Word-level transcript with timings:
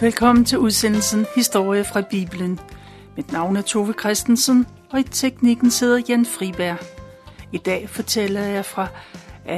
Velkommen 0.00 0.44
til 0.44 0.58
udsendelsen 0.58 1.26
Historie 1.34 1.84
fra 1.84 2.00
Bibelen. 2.00 2.60
Mit 3.16 3.32
navn 3.32 3.56
er 3.56 3.62
Tove 3.62 3.94
Christensen, 4.00 4.66
og 4.90 5.00
i 5.00 5.02
teknikken 5.02 5.70
sidder 5.70 6.02
Jan 6.08 6.26
Friberg. 6.26 6.76
I 7.52 7.58
dag 7.58 7.88
fortæller 7.88 8.40
jeg 8.40 8.64
fra 8.64 8.88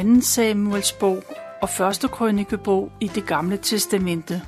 2. 0.03 0.21
Samuels 0.21 0.93
bog 0.93 1.23
og 1.63 1.89
1. 2.05 2.11
krønikebog 2.11 2.93
i 3.01 3.07
det 3.07 3.27
gamle 3.27 3.57
testamente. 3.57 4.43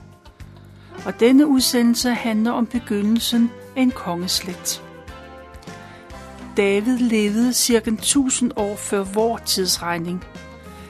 Og 1.07 1.21
denne 1.21 1.47
udsendelse 1.47 2.11
handler 2.11 2.53
om 2.53 2.67
begyndelsen 2.67 3.51
af 3.77 3.83
en 3.83 3.91
kongeslægt. 3.91 4.83
David 6.57 6.99
levede 6.99 7.53
cirka 7.53 7.91
1000 7.91 8.53
år 8.57 8.77
før 8.77 9.03
vor 9.03 9.37
tidsregning. 9.37 10.25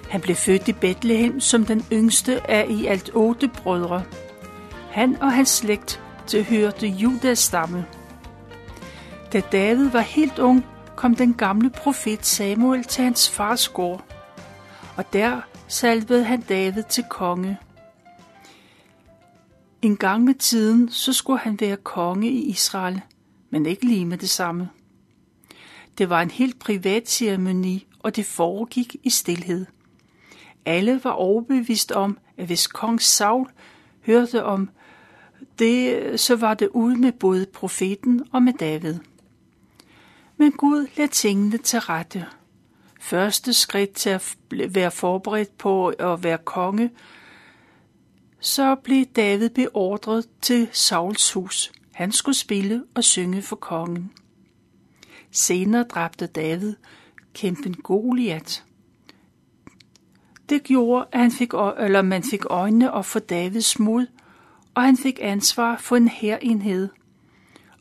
Han 0.09 0.20
blev 0.20 0.36
født 0.36 0.69
i 0.69 0.73
Bethlehem 0.73 1.41
som 1.41 1.66
den 1.66 1.86
yngste 1.92 2.50
af 2.50 2.66
i 2.70 2.86
alt 2.86 3.11
otte 3.14 3.48
brødre– 3.48 4.02
han 4.95 5.23
og 5.23 5.33
hans 5.33 5.48
slægt 5.48 6.03
tilhørte 6.27 6.87
Judas 6.87 7.39
stamme. 7.39 7.87
Da 9.33 9.41
David 9.41 9.89
var 9.89 10.01
helt 10.01 10.39
ung, 10.39 10.67
kom 10.97 11.15
den 11.15 11.34
gamle 11.34 11.70
profet 11.70 12.27
Samuel 12.27 12.84
til 12.84 13.05
hans 13.05 13.30
fars 13.30 13.69
gård, 13.69 14.05
og 14.97 15.12
der 15.12 15.41
salvede 15.69 16.25
han 16.25 16.41
David 16.41 16.83
til 16.83 17.05
konge. 17.11 17.59
En 19.83 19.97
gang 19.97 20.25
med 20.25 20.34
tiden, 20.34 20.91
så 20.91 21.12
skulle 21.12 21.39
han 21.39 21.61
være 21.61 21.77
konge 21.77 22.29
i 22.29 22.48
Israel, 22.48 23.01
men 23.51 23.67
ikke 23.67 23.84
lige 23.84 24.06
med 24.06 24.19
det 24.19 24.31
samme. 24.31 24.69
Det 25.98 26.11
var 26.11 26.23
en 26.23 26.31
helt 26.31 26.59
privat 26.59 27.11
ceremoni, 27.11 27.87
og 27.98 28.17
det 28.17 28.27
foregik 28.27 28.97
i 29.03 29.11
stilhed. 29.11 29.67
Alle 30.64 31.01
var 31.05 31.11
overbevist 31.11 31.92
om, 31.92 32.19
at 32.39 32.47
hvis 32.47 32.67
kong 32.67 33.03
Saul 33.03 33.48
hørte 34.06 34.45
om 34.45 34.69
det, 35.58 36.20
så 36.20 36.36
var 36.36 36.55
det 36.55 36.69
ud 36.69 36.97
med 36.97 37.12
både 37.12 37.47
profeten 37.47 38.22
og 38.33 38.42
med 38.42 38.52
David. 38.52 38.94
Men 40.36 40.52
Gud 40.52 40.86
lad 40.96 41.08
tingene 41.08 41.58
til 41.58 41.78
rette. 41.80 42.27
Første 43.00 43.52
skridt 43.52 43.92
til 43.92 44.11
at 44.11 44.36
være 44.50 44.91
forberedt 44.91 45.58
på 45.58 45.88
at 45.88 46.22
være 46.22 46.38
konge, 46.38 46.91
så 48.41 48.74
blev 48.74 49.05
David 49.05 49.50
beordret 49.50 50.28
til 50.42 50.69
Sauls 50.72 51.33
hus. 51.33 51.72
Han 51.92 52.12
skulle 52.12 52.36
spille 52.36 52.84
og 52.94 53.05
synge 53.05 53.42
for 53.42 53.56
kongen. 53.56 54.12
Senere 55.30 55.83
dræbte 55.83 56.27
David 56.27 56.74
kæmpen 57.34 57.74
Goliat. 57.74 58.64
Det 60.48 60.62
gjorde, 60.62 61.06
at 61.12 61.20
han 61.20 61.30
fik, 61.30 61.52
eller 61.78 62.02
man 62.02 62.22
fik 62.22 62.44
øjnene 62.50 62.92
op 62.92 63.06
for 63.06 63.18
Davids 63.18 63.78
mod 63.78 64.06
og 64.75 64.83
han 64.83 64.97
fik 64.97 65.19
ansvar 65.22 65.77
for 65.77 65.97
en 65.97 66.08
herenhed. 66.08 66.89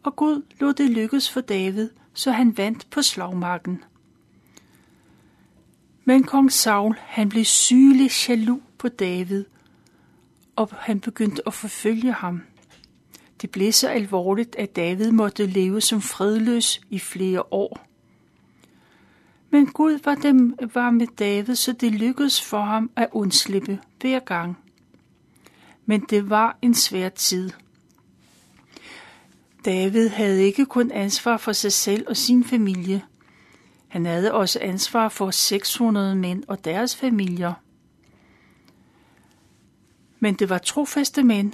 Og 0.04 0.16
Gud 0.16 0.42
lod 0.60 0.74
det 0.74 0.90
lykkes 0.90 1.32
for 1.32 1.42
David, 1.42 1.90
så 2.14 2.32
han 2.32 2.58
vandt 2.58 2.88
på 2.90 3.02
slagmarken. 3.02 3.84
Men 6.06 6.24
kong 6.24 6.52
Saul, 6.52 6.96
han 7.00 7.30
blev 7.30 7.46
sygelig 7.46 8.12
jaloux 8.30 8.62
på 8.78 8.88
David, 8.88 9.46
og 10.56 10.70
han 10.72 11.00
begyndte 11.00 11.42
at 11.48 11.54
forfølge 11.54 12.12
ham. 12.12 12.42
Det 13.42 13.52
blev 13.52 13.72
så 13.72 13.88
alvorligt, 13.88 14.56
at 14.56 14.76
David 14.76 15.12
måtte 15.12 15.46
leve 15.46 15.82
som 15.82 16.02
fredløs 16.02 16.82
i 16.90 17.00
flere 17.00 17.54
år. 17.54 17.88
Men 19.50 19.66
Gud 19.66 20.00
var, 20.06 20.16
dem, 20.16 20.58
var 20.74 20.92
med 20.92 21.08
David, 21.08 21.56
så 21.56 21.72
det 21.72 21.92
lykkedes 21.92 22.42
for 22.42 22.62
ham 22.62 22.92
at 22.96 23.08
undslippe 23.12 23.80
hver 24.02 24.20
gang 24.20 24.63
men 25.86 26.02
det 26.10 26.30
var 26.30 26.58
en 26.62 26.74
svær 26.74 27.10
tid. 27.10 27.50
David 29.66 30.10
havde 30.10 30.44
ikke 30.44 30.66
kun 30.66 30.92
ansvar 30.92 31.38
for 31.38 31.52
sig 31.52 31.72
selv 31.72 32.06
og 32.08 32.18
sin 32.18 32.44
familie. 32.44 33.04
Han 33.88 34.06
havde 34.06 34.34
også 34.34 34.60
ansvar 34.62 35.10
for 35.10 35.32
600 35.32 36.16
mænd 36.16 36.44
og 36.48 36.66
deres 36.66 36.96
familier. 36.96 37.54
Men 40.20 40.34
det 40.34 40.50
var 40.50 40.58
trofaste 40.58 41.24
mænd, 41.24 41.54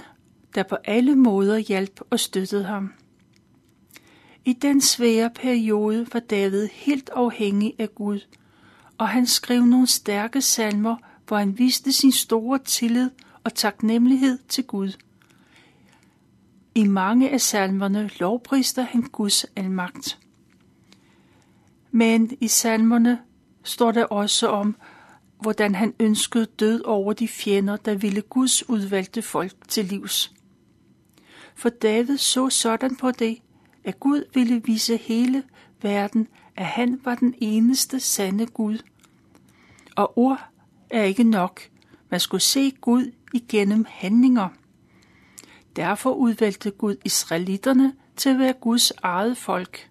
der 0.54 0.62
på 0.62 0.76
alle 0.84 1.16
måder 1.16 1.58
hjalp 1.58 2.00
og 2.10 2.20
støttede 2.20 2.64
ham. 2.64 2.92
I 4.44 4.52
den 4.52 4.80
svære 4.80 5.30
periode 5.34 6.06
var 6.12 6.20
David 6.20 6.68
helt 6.72 7.10
afhængig 7.12 7.74
af 7.78 7.94
Gud, 7.94 8.20
og 8.98 9.08
han 9.08 9.26
skrev 9.26 9.62
nogle 9.62 9.86
stærke 9.86 10.42
salmer, 10.42 10.96
hvor 11.26 11.36
han 11.36 11.58
viste 11.58 11.92
sin 11.92 12.12
store 12.12 12.58
tillid 12.58 13.10
og 13.50 13.54
taknemmelighed 13.54 14.38
til 14.48 14.64
Gud. 14.64 14.92
I 16.74 16.84
mange 16.84 17.30
af 17.30 17.40
salmerne 17.40 18.10
lovprister 18.20 18.82
han 18.82 19.02
Guds 19.02 19.46
almagt. 19.56 20.18
Men 21.90 22.30
i 22.40 22.48
salmerne 22.48 23.18
står 23.64 23.92
der 23.92 24.04
også 24.04 24.48
om, 24.48 24.76
hvordan 25.40 25.74
han 25.74 25.94
ønskede 26.00 26.46
død 26.46 26.82
over 26.84 27.12
de 27.12 27.28
fjender, 27.28 27.76
der 27.76 27.94
ville 27.94 28.22
Guds 28.22 28.68
udvalgte 28.68 29.22
folk 29.22 29.52
til 29.68 29.84
livs. 29.84 30.32
For 31.54 31.68
David 31.68 32.16
så 32.16 32.50
sådan 32.50 32.96
på 32.96 33.10
det, 33.10 33.38
at 33.84 34.00
Gud 34.00 34.24
ville 34.34 34.62
vise 34.64 34.96
hele 34.96 35.42
verden, 35.82 36.28
at 36.56 36.66
han 36.66 37.00
var 37.04 37.14
den 37.14 37.34
eneste 37.38 38.00
sande 38.00 38.46
Gud. 38.46 38.78
Og 39.96 40.18
ord 40.18 40.40
er 40.90 41.02
ikke 41.02 41.24
nok. 41.24 41.60
Man 42.10 42.20
skulle 42.20 42.42
se 42.42 42.70
Gud 42.70 43.12
igennem 43.34 43.86
handlinger. 43.88 44.48
Derfor 45.76 46.10
udvalgte 46.10 46.70
Gud 46.70 46.96
israelitterne 47.04 47.94
til 48.16 48.28
at 48.28 48.38
være 48.38 48.52
Guds 48.52 48.92
eget 49.02 49.36
folk. 49.36 49.88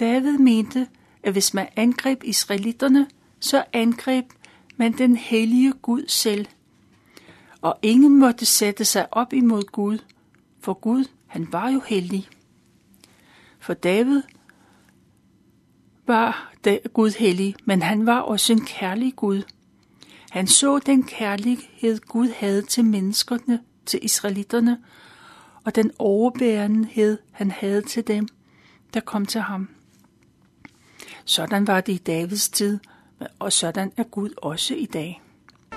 David 0.00 0.38
mente, 0.38 0.88
at 1.22 1.32
hvis 1.32 1.54
man 1.54 1.68
angreb 1.76 2.24
israelitterne, 2.24 3.06
så 3.40 3.64
angreb 3.72 4.24
man 4.76 4.92
den 4.92 5.16
hellige 5.16 5.72
Gud 5.72 6.04
selv. 6.08 6.46
Og 7.60 7.78
ingen 7.82 8.18
måtte 8.18 8.46
sætte 8.46 8.84
sig 8.84 9.14
op 9.14 9.32
imod 9.32 9.62
Gud, 9.62 9.98
for 10.60 10.74
Gud, 10.74 11.04
han 11.26 11.52
var 11.52 11.68
jo 11.68 11.80
hellig. 11.86 12.28
For 13.58 13.74
David 13.74 14.22
var 16.06 16.52
Gud 16.92 17.18
hellig, 17.18 17.54
men 17.64 17.82
han 17.82 18.06
var 18.06 18.20
også 18.20 18.52
en 18.52 18.64
kærlig 18.64 19.16
Gud. 19.16 19.42
Han 20.30 20.46
så 20.46 20.78
den 20.78 21.02
kærlighed, 21.02 22.00
Gud 22.00 22.28
havde 22.28 22.62
til 22.62 22.84
menneskerne, 22.84 23.60
til 23.86 24.04
israelitterne, 24.04 24.78
og 25.64 25.74
den 25.74 25.90
overbærenhed, 25.98 27.18
han 27.32 27.50
havde 27.50 27.82
til 27.82 28.06
dem, 28.06 28.28
der 28.94 29.00
kom 29.00 29.26
til 29.26 29.40
ham. 29.40 29.68
Sådan 31.24 31.66
var 31.66 31.80
det 31.80 31.92
i 31.92 31.96
Davids 31.96 32.48
tid, 32.48 32.78
og 33.38 33.52
sådan 33.52 33.92
er 33.96 34.02
Gud 34.02 34.30
også 34.36 34.74
i 34.74 34.86
dag. 34.86 35.22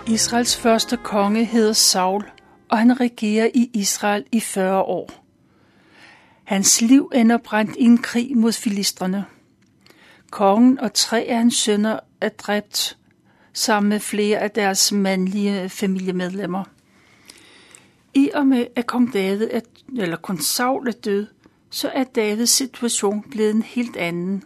Israels 0.07 0.57
første 0.57 0.97
konge 0.97 1.45
hedder 1.45 1.73
Saul, 1.73 2.23
og 2.69 2.77
han 2.77 2.99
regerer 2.99 3.49
i 3.53 3.69
Israel 3.73 4.25
i 4.31 4.39
40 4.39 4.81
år. 4.81 5.09
Hans 6.43 6.81
liv 6.81 7.11
ender 7.15 7.37
brændt 7.37 7.75
i 7.79 7.83
en 7.83 7.97
krig 7.97 8.37
mod 8.37 8.51
filistrene. 8.51 9.25
Kongen 10.31 10.79
og 10.79 10.93
tre 10.93 11.19
af 11.19 11.37
hans 11.37 11.55
sønner 11.55 11.99
er 12.21 12.29
dræbt, 12.29 12.97
sammen 13.53 13.89
med 13.89 13.99
flere 13.99 14.37
af 14.37 14.51
deres 14.51 14.91
mandlige 14.91 15.69
familiemedlemmer. 15.69 16.63
I 18.13 18.29
og 18.33 18.47
med, 18.47 18.67
at 18.75 18.87
kong 18.87 19.13
David 19.13 19.47
er, 19.51 19.61
eller 19.97 20.17
kong 20.17 20.43
Saul 20.43 20.87
er 20.87 20.91
død, 20.91 21.27
så 21.69 21.89
er 21.89 22.03
Davids 22.03 22.49
situation 22.49 23.25
blevet 23.31 23.55
en 23.55 23.61
helt 23.61 23.95
anden. 23.95 24.43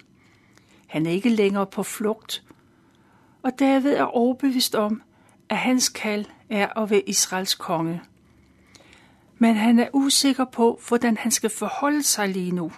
Han 0.88 1.06
er 1.06 1.12
ikke 1.12 1.30
længere 1.30 1.66
på 1.66 1.84
flugt, 1.84 2.44
og 3.44 3.52
David 3.60 3.94
er 3.94 4.04
overbevist 4.04 4.76
om, 4.76 5.02
at 5.50 5.58
hans 5.58 5.90
kald 5.90 6.26
er 6.50 6.80
at 6.80 6.90
være 6.90 7.10
Israels 7.10 7.56
konge. 7.56 8.02
Men 9.38 9.56
han 9.56 9.80
er 9.80 9.88
usikker 9.94 10.46
på, 10.46 10.82
hvordan 10.88 11.18
han 11.18 11.32
skal 11.32 11.50
forholde 11.50 12.04
sig 12.04 12.30
lige 12.30 12.52
nu. 12.52 12.72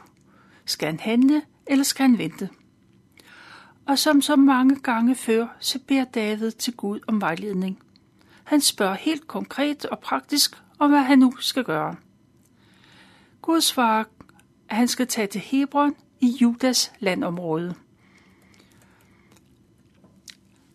Skal 0.66 0.86
han 0.86 1.00
handle, 1.00 1.42
eller 1.68 1.84
skal 1.84 2.04
han 2.04 2.18
vente? 2.18 2.50
Og 3.90 4.00
som 4.00 4.22
så 4.22 4.36
mange 4.36 4.76
gange 4.76 5.16
før, 5.16 5.48
så 5.60 5.80
beder 5.88 6.04
David 6.04 6.52
til 6.52 6.74
Gud 6.74 7.00
om 7.08 7.22
vejledning. 7.22 7.80
Han 8.44 8.62
spørger 8.62 8.94
helt 8.96 9.28
konkret 9.28 9.86
og 9.86 10.00
praktisk 10.00 10.56
om, 10.80 10.90
hvad 10.90 11.02
han 11.02 11.20
nu 11.20 11.34
skal 11.40 11.64
gøre. 11.64 11.96
Gud 13.42 13.62
svarer, 13.62 14.04
at 14.70 14.76
han 14.76 14.88
skal 14.88 15.08
tage 15.08 15.28
til 15.28 15.42
Hebron 15.42 15.96
i 16.20 16.38
Judas 16.42 16.92
landområde. 17.00 17.76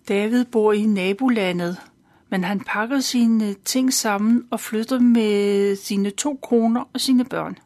David 0.09 0.45
bor 0.45 0.73
i 0.73 0.87
nabolandet, 0.87 1.81
men 2.29 2.45
han 2.45 2.61
pakker 2.61 3.01
sine 3.01 3.55
ting 3.55 3.93
sammen 3.93 4.47
og 4.51 4.61
flytter 4.61 4.99
med 4.99 5.77
sine 5.77 6.11
to 6.11 6.39
koner 6.43 6.85
og 6.93 7.01
sine 7.01 7.25
børn. 7.25 7.59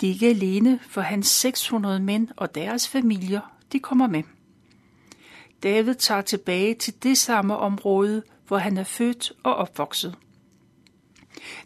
De 0.00 0.06
er 0.06 0.12
ikke 0.12 0.28
alene, 0.28 0.78
for 0.88 1.00
hans 1.00 1.26
600 1.26 2.00
mænd 2.00 2.28
og 2.36 2.54
deres 2.54 2.88
familier 2.88 3.53
de 3.74 3.80
kommer 3.80 4.06
med. 4.06 4.22
David 5.62 5.94
tager 5.94 6.22
tilbage 6.22 6.74
til 6.74 7.02
det 7.02 7.18
samme 7.18 7.56
område, 7.56 8.22
hvor 8.46 8.58
han 8.58 8.76
er 8.76 8.84
født 8.84 9.32
og 9.42 9.54
opvokset. 9.54 10.16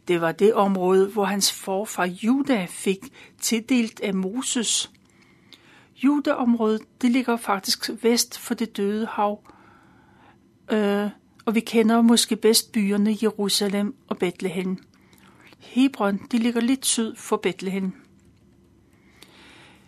Det 0.09 0.21
var 0.21 0.33
det 0.33 0.55
område, 0.55 1.09
hvor 1.09 1.25
hans 1.25 1.53
forfar 1.53 2.07
Juda 2.07 2.67
fik 2.71 2.99
tildelt 3.41 4.01
af 4.01 4.15
Moses. 4.15 4.91
Juda-området, 5.97 6.83
det 7.03 7.11
ligger 7.11 7.37
faktisk 7.37 7.91
vest 8.03 8.39
for 8.39 8.55
det 8.55 8.77
døde 8.77 9.07
hav, 9.07 9.43
øh, 10.73 11.11
og 11.45 11.55
vi 11.55 11.61
kender 11.61 12.03
måske 12.03 12.37
bedst 12.37 12.73
byerne 12.73 13.17
Jerusalem 13.23 13.95
og 14.09 14.19
Bethlehem. 14.19 14.79
Hebron, 15.59 16.21
det 16.31 16.41
ligger 16.41 16.61
lidt 16.61 16.87
syd 16.87 17.17
for 17.17 17.37
Bethlehem. 17.37 17.93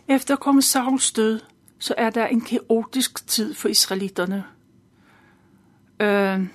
Efter 0.09 0.37
kong 0.37 0.65
Sauls 0.65 1.13
død, 1.13 1.41
så 1.81 1.95
er 1.97 2.11
der 2.11 2.27
en 2.27 2.41
kaotisk 2.41 3.27
tid 3.27 3.55
for 3.55 3.69
israelitterne. 3.69 4.45
Øh, 6.01 6.47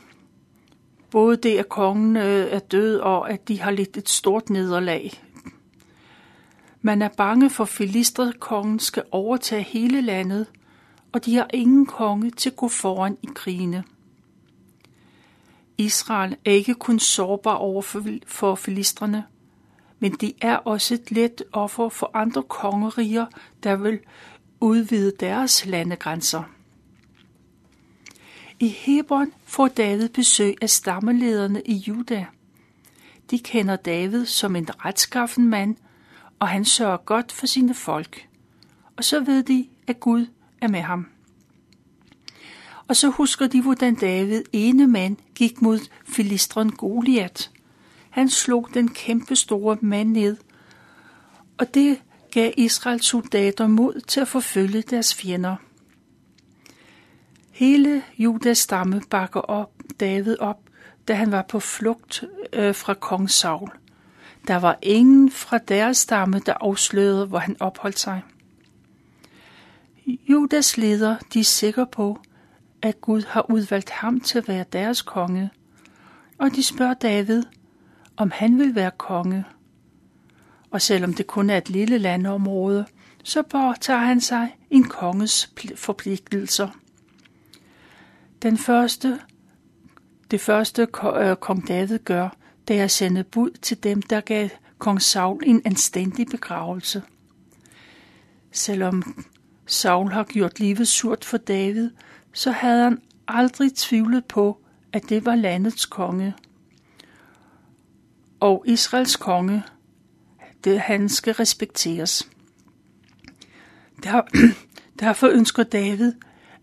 både 1.12 1.38
det, 1.38 1.58
at 1.58 1.70
kongen 1.70 2.18
øh, 2.18 2.48
er 2.52 2.60
død, 2.60 3.00
og 3.00 3.30
at 3.30 3.48
de 3.48 3.62
har 3.62 3.72
lidt 3.72 3.98
et 3.98 4.10
stort 4.10 4.50
nederlag. 4.50 5.12
Man 6.82 7.02
er 7.02 7.10
bange 7.18 7.50
for, 7.50 8.28
at 8.28 8.40
kongen 8.40 8.80
skal 8.80 9.04
overtage 9.12 9.64
hele 9.64 10.02
landet, 10.02 10.48
og 11.12 11.26
de 11.26 11.36
har 11.36 11.48
ingen 11.54 11.86
konge 11.86 12.32
til 12.32 12.50
at 12.50 12.56
gå 12.56 12.68
foran 12.68 13.18
i 13.24 13.28
krigene. 13.36 13.84
Israel 15.78 16.36
er 16.46 16.52
ikke 16.52 16.74
kun 16.74 17.00
sårbar 17.00 17.56
over 17.56 17.82
for 18.28 18.56
filistrene, 18.56 19.24
men 20.00 20.12
de 20.12 20.34
er 20.42 20.56
også 20.56 20.94
et 20.94 21.12
let 21.12 21.44
offer 21.52 21.90
for 21.90 22.12
andre 22.14 22.44
kongeriger, 22.44 23.26
der 23.64 23.76
vil 23.76 24.00
udvide 24.66 25.12
deres 25.20 25.66
landegrænser. 25.66 26.44
I 28.60 28.68
Hebron 28.68 29.34
får 29.46 29.68
David 29.68 30.10
besøg 30.10 30.56
af 30.62 30.70
stammelederne 30.70 31.62
i 31.66 31.74
Juda. 31.74 32.26
De 33.32 33.40
kender 33.40 33.76
David 33.76 34.26
som 34.26 34.56
en 34.56 34.86
retskaffen 34.86 35.50
mand, 35.50 35.76
og 36.40 36.48
han 36.48 36.66
sørger 36.66 36.98
godt 36.98 37.32
for 37.32 37.46
sine 37.46 37.74
folk. 37.74 38.28
Og 38.98 39.04
så 39.04 39.20
ved 39.20 39.44
de, 39.44 39.68
at 39.88 40.00
Gud 40.00 40.26
er 40.62 40.68
med 40.68 40.82
ham. 40.82 41.08
Og 42.88 42.96
så 42.96 43.10
husker 43.10 43.48
de, 43.48 43.62
hvordan 43.62 43.96
David, 43.96 44.44
ene 44.54 44.88
mand, 44.88 45.18
gik 45.36 45.62
mod 45.62 45.80
filistren 46.06 46.72
Goliat. 46.72 47.52
Han 48.10 48.30
slog 48.30 48.70
den 48.74 48.88
kæmpe 48.88 49.36
store 49.36 49.78
mand 49.82 50.10
ned, 50.10 50.38
og 51.58 51.74
det 51.74 52.02
gav 52.36 52.52
Israels 52.58 53.06
soldater 53.06 53.68
mod 53.68 54.02
til 54.08 54.20
at 54.20 54.28
forfølge 54.28 54.82
deres 54.82 55.16
fjender. 55.16 55.56
Hele 57.52 58.04
Judas 58.18 58.58
stamme 58.58 59.02
bakker 59.10 59.40
op 59.40 59.72
David 60.00 60.40
op, 60.40 60.60
da 61.08 61.14
han 61.14 61.32
var 61.32 61.46
på 61.50 61.60
flugt 61.60 62.24
øh, 62.54 62.76
fra 62.76 62.94
kong 62.94 63.30
Saul. 63.30 63.70
Der 64.48 64.56
var 64.56 64.78
ingen 64.82 65.32
fra 65.32 65.58
deres 65.58 65.98
stamme, 65.98 66.42
der 66.46 66.54
afslørede, 66.54 67.26
hvor 67.26 67.40
han 67.40 67.56
opholdt 67.60 68.00
sig. 68.00 68.22
Judas 70.06 70.78
leder, 70.78 71.18
de 71.34 71.40
er 71.40 71.44
sikre 71.44 71.88
på, 71.88 72.20
at 72.82 73.02
Gud 73.02 73.24
har 73.28 73.52
udvalgt 73.52 73.90
ham 73.90 74.20
til 74.20 74.38
at 74.38 74.48
være 74.48 74.66
deres 74.74 75.02
konge, 75.02 75.50
og 76.38 76.52
de 76.56 76.64
spørger 76.64 76.94
David, 76.94 77.44
om 78.18 78.32
han 78.32 78.60
vil 78.60 78.76
være 78.76 78.92
konge. 78.98 79.46
Og 80.76 80.82
selvom 80.82 81.14
det 81.14 81.28
kun 81.28 81.50
er 81.50 81.58
et 81.58 81.70
lille 81.70 81.98
landområde, 81.98 82.86
så 83.24 83.42
påtager 83.42 84.00
han 84.00 84.22
sig 84.22 84.56
en 84.70 84.84
konges 84.84 85.54
forpligtelser. 85.76 86.70
Den 88.42 88.58
første, 88.58 89.20
det 90.32 90.42
første 90.42 90.88
øh, 91.04 91.36
kong 91.36 91.68
David 91.68 92.00
gør, 92.00 92.30
det 92.68 92.80
er 92.80 92.84
at 92.84 92.92
sende 92.92 93.24
bud 93.24 93.50
til 93.52 93.84
dem, 93.84 94.02
der 94.02 94.22
gav 94.22 94.50
kong 94.78 95.02
Saul 95.02 95.44
en 95.46 95.62
anstændig 95.66 96.28
begravelse. 96.28 97.04
Selvom 98.52 99.26
Saul 99.66 100.12
har 100.12 100.24
gjort 100.24 100.60
livet 100.60 100.88
surt 100.88 101.26
for 101.26 101.38
David, 101.38 101.92
så 102.34 102.52
havde 102.52 102.84
han 102.84 103.02
aldrig 103.28 103.76
tvivlet 103.76 104.26
på, 104.26 104.62
at 104.94 105.10
det 105.10 105.26
var 105.26 105.36
landets 105.36 105.86
konge. 105.86 106.34
Og 108.40 108.64
Israels 108.68 109.16
konge, 109.16 109.64
det 110.66 110.80
han 110.80 111.10
skal 111.10 111.34
respekteres. 111.34 112.30
Der, 114.04 114.22
derfor 115.00 115.28
ønsker 115.28 115.64
David, 115.64 116.14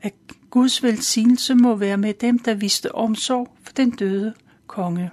at 0.02 0.14
Guds 0.50 0.82
velsignelse 0.82 1.54
må 1.54 1.76
være 1.76 1.96
med 1.96 2.14
dem, 2.14 2.38
der 2.38 2.54
viste 2.54 2.94
omsorg 2.94 3.56
for 3.62 3.72
den 3.72 3.90
døde 3.90 4.34
konge. 4.66 5.10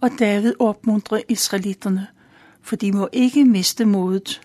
Og 0.00 0.10
David 0.18 0.54
opmuntrer 0.58 1.20
israelitterne, 1.28 2.06
for 2.62 2.76
de 2.76 2.92
må 2.92 3.08
ikke 3.12 3.44
miste 3.44 3.84
modet. 3.84 4.40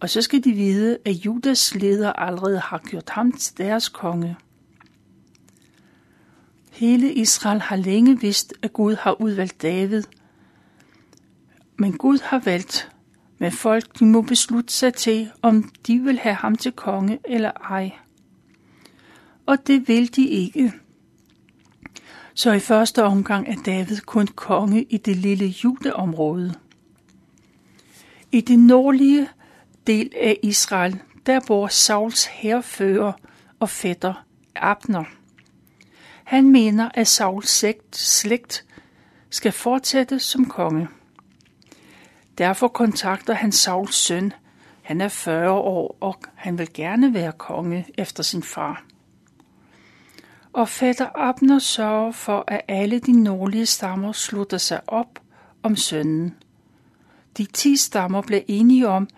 Og 0.00 0.10
så 0.10 0.22
skal 0.22 0.44
de 0.44 0.52
vide, 0.52 0.98
at 1.04 1.12
Judas 1.12 1.74
leder 1.74 2.12
allerede 2.12 2.58
har 2.58 2.78
gjort 2.78 3.10
ham 3.10 3.32
til 3.32 3.58
deres 3.58 3.88
konge. 3.88 4.36
Hele 6.70 7.12
Israel 7.12 7.60
har 7.60 7.76
længe 7.76 8.20
vidst, 8.20 8.54
at 8.62 8.72
Gud 8.72 8.94
har 8.94 9.20
udvalgt 9.20 9.62
David. 9.62 10.02
Men 11.76 11.98
Gud 11.98 12.18
har 12.22 12.38
valgt, 12.38 12.90
men 13.38 13.52
folk 13.52 13.98
de 13.98 14.04
må 14.04 14.22
beslutte 14.22 14.72
sig 14.72 14.94
til, 14.94 15.30
om 15.42 15.72
de 15.86 15.98
vil 15.98 16.18
have 16.18 16.34
ham 16.34 16.56
til 16.56 16.72
konge 16.72 17.18
eller 17.24 17.50
ej 17.50 17.92
og 19.46 19.66
det 19.66 19.88
vil 19.88 20.16
de 20.16 20.26
ikke. 20.26 20.72
Så 22.34 22.52
i 22.52 22.60
første 22.60 23.04
omgang 23.04 23.48
er 23.48 23.62
David 23.66 24.00
kun 24.00 24.26
konge 24.26 24.82
i 24.82 24.96
det 24.96 25.16
lille 25.16 25.46
judeområde. 25.46 26.54
I 28.32 28.40
det 28.40 28.58
nordlige 28.58 29.28
del 29.86 30.10
af 30.20 30.38
Israel, 30.42 31.00
der 31.26 31.40
bor 31.46 31.68
Sauls 31.68 32.24
herrefører 32.24 33.12
og 33.60 33.68
fætter 33.68 34.24
Abner. 34.56 35.04
Han 36.24 36.52
mener, 36.52 36.88
at 36.94 37.08
Sauls 37.08 37.48
slægt, 37.48 37.96
slægt 37.96 38.64
skal 39.30 39.52
fortsætte 39.52 40.18
som 40.18 40.44
konge. 40.44 40.88
Derfor 42.38 42.68
kontakter 42.68 43.34
han 43.34 43.52
Sauls 43.52 43.94
søn. 43.94 44.32
Han 44.82 45.00
er 45.00 45.08
40 45.08 45.50
år, 45.50 45.96
og 46.00 46.16
han 46.34 46.58
vil 46.58 46.72
gerne 46.74 47.14
være 47.14 47.32
konge 47.32 47.86
efter 47.98 48.22
sin 48.22 48.42
far 48.42 48.84
og 50.52 50.68
fætter 50.68 51.08
Abner 51.14 51.58
sørger 51.58 52.12
for, 52.12 52.44
at 52.48 52.60
alle 52.68 52.98
de 52.98 53.22
nordlige 53.22 53.66
stammer 53.66 54.12
slutter 54.12 54.58
sig 54.58 54.80
op 54.86 55.18
om 55.62 55.76
sønnen. 55.76 56.34
De 57.38 57.44
ti 57.44 57.76
stammer 57.76 58.22
blev 58.22 58.42
enige 58.48 58.88
om 58.88 59.08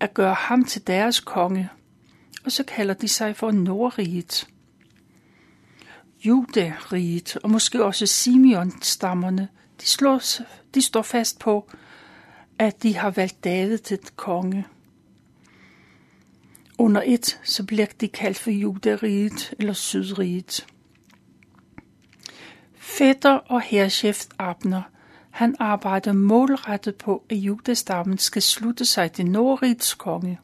at 0.00 0.14
gøre 0.14 0.34
ham 0.34 0.64
til 0.64 0.86
deres 0.86 1.20
konge, 1.20 1.68
og 2.44 2.52
så 2.52 2.64
kalder 2.64 2.94
de 2.94 3.08
sig 3.08 3.36
for 3.36 3.50
Nordriget. 3.50 4.48
Juderiget 6.24 7.36
og 7.36 7.50
måske 7.50 7.84
også 7.84 8.06
Simeon-stammerne, 8.06 9.48
de, 9.80 9.86
slår, 9.86 10.22
de 10.74 10.82
står 10.82 11.02
fast 11.02 11.38
på, 11.38 11.70
at 12.60 12.82
de 12.82 12.96
har 12.96 13.10
valgt 13.10 13.44
David 13.44 13.78
til 13.78 13.98
konge. 14.16 14.66
Under 16.78 17.02
et, 17.06 17.40
så 17.44 17.64
bliver 17.64 17.86
de 18.00 18.08
kaldt 18.08 18.38
for 18.38 18.50
Juderiget 18.50 19.54
eller 19.58 19.72
Sydriget. 19.72 20.66
Fætter 22.74 23.30
og 23.30 23.60
herrchef 23.60 24.24
Abner, 24.38 24.82
han 25.30 25.56
arbejder 25.58 26.12
målrettet 26.12 26.94
på, 26.94 27.24
at 27.30 27.36
judastammen 27.36 28.18
skal 28.18 28.42
slutte 28.42 28.84
sig 28.84 29.12
til 29.12 29.26
Nordrigets 29.26 29.94
konge. 29.94 30.40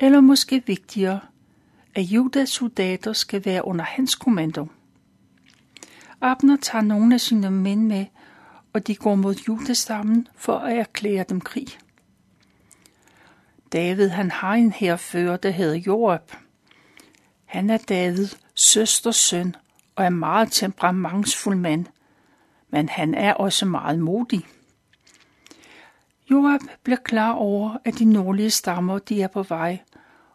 Eller 0.00 0.20
måske 0.20 0.62
vigtigere, 0.66 1.20
at 1.94 2.02
Judas 2.02 2.48
soldater 2.48 3.12
skal 3.12 3.44
være 3.44 3.64
under 3.64 3.84
hans 3.84 4.14
kommando. 4.14 4.66
Abner 6.20 6.56
tager 6.56 6.82
nogle 6.82 7.14
af 7.14 7.20
sine 7.20 7.50
mænd 7.50 7.86
med, 7.86 8.06
og 8.72 8.86
de 8.86 8.94
går 8.94 9.14
mod 9.14 9.34
judastammen 9.34 10.28
for 10.36 10.58
at 10.58 10.78
erklære 10.78 11.24
dem 11.28 11.40
krig. 11.40 11.66
David 13.72 14.08
han 14.08 14.30
har 14.30 14.54
en 14.54 14.72
herfører, 14.72 15.36
der 15.36 15.50
hedder 15.50 15.76
Joab. 15.76 16.32
Han 17.44 17.70
er 17.70 17.78
Davids 17.78 18.40
søsters 18.54 19.16
søn 19.16 19.56
og 19.96 20.04
er 20.04 20.10
meget 20.10 20.52
temperamentsfuld 20.52 21.56
mand, 21.56 21.86
men 22.68 22.88
han 22.88 23.14
er 23.14 23.32
også 23.32 23.66
meget 23.66 23.98
modig. 23.98 24.46
Joab 26.30 26.60
bliver 26.82 26.98
klar 27.04 27.32
over, 27.32 27.76
at 27.84 27.98
de 27.98 28.04
nordlige 28.04 28.50
stammer 28.50 28.98
de 28.98 29.22
er 29.22 29.28
på 29.28 29.42
vej, 29.42 29.78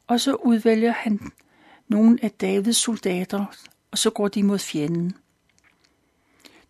og 0.07 0.19
så 0.19 0.35
udvælger 0.35 0.91
han 0.91 1.19
nogle 1.87 2.19
af 2.21 2.31
Davids 2.31 2.77
soldater, 2.77 3.45
og 3.91 3.97
så 3.97 4.09
går 4.09 4.27
de 4.27 4.43
mod 4.43 4.59
fjenden. 4.59 5.13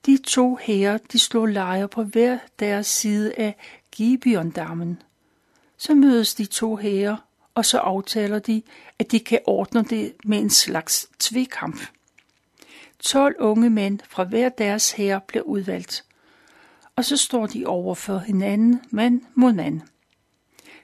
De 0.05 0.17
to 0.17 0.55
herrer, 0.55 0.97
de 0.97 1.19
slår 1.19 1.45
lejre 1.45 1.87
på 1.87 2.03
hver 2.03 2.37
deres 2.59 2.87
side 2.87 3.33
af 3.37 3.55
Gibeondammen. 3.91 5.01
Så 5.77 5.93
mødes 5.93 6.35
de 6.35 6.45
to 6.45 6.75
herrer, 6.75 7.17
og 7.55 7.65
så 7.65 7.77
aftaler 7.77 8.39
de, 8.39 8.61
at 8.99 9.11
de 9.11 9.19
kan 9.19 9.39
ordne 9.45 9.83
det 9.83 10.13
med 10.23 10.39
en 10.39 10.49
slags 10.49 11.07
tvekamp. 11.19 11.79
12 12.99 13.35
unge 13.39 13.69
mænd 13.69 13.99
fra 14.09 14.23
hver 14.23 14.49
deres 14.49 14.91
herre 14.91 15.21
blev 15.27 15.43
udvalgt, 15.43 16.05
og 16.95 17.05
så 17.05 17.17
står 17.17 17.45
de 17.45 17.65
over 17.65 17.95
for 17.95 18.17
hinanden, 18.17 18.81
mand 18.89 19.21
mod 19.33 19.53
mand. 19.53 19.81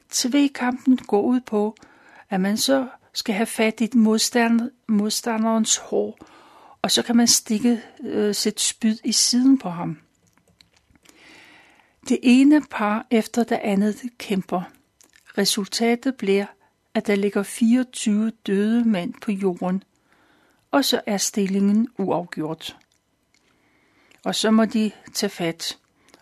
Tvekampen 0.09 0.97
går 0.97 1.21
ud 1.21 1.41
på, 1.41 1.75
at 2.29 2.41
man 2.41 2.57
så 2.57 2.87
skal 3.13 3.35
have 3.35 3.45
fat 3.45 3.81
i 3.81 3.89
modstander, 3.95 4.69
modstanderens 4.87 5.77
hår, 5.77 6.17
og 6.81 6.91
så 6.91 7.01
kan 7.01 7.15
man 7.17 7.27
stikke 7.27 7.81
øh, 8.03 8.35
sit 8.35 8.59
spyd 8.59 8.97
i 9.03 9.11
siden 9.11 9.57
på 9.57 9.69
ham. 9.69 9.97
Det 12.09 12.19
ene 12.23 12.61
par 12.61 13.07
efter 13.11 13.43
det 13.43 13.59
andet 13.63 14.01
kæmper. 14.17 14.61
Resultatet 15.37 16.15
bliver, 16.15 16.45
at 16.93 17.07
der 17.07 17.15
ligger 17.15 17.43
24 17.43 18.31
døde 18.47 18.85
mænd 18.85 19.13
på 19.21 19.31
jorden, 19.31 19.83
og 20.71 20.85
så 20.85 21.01
er 21.05 21.17
stillingen 21.17 21.87
uafgjort. 21.97 22.77
Og 24.23 24.35
så 24.35 24.51
må 24.51 24.65
de 24.65 24.91
tage 25.13 25.29
fat, 25.29 25.79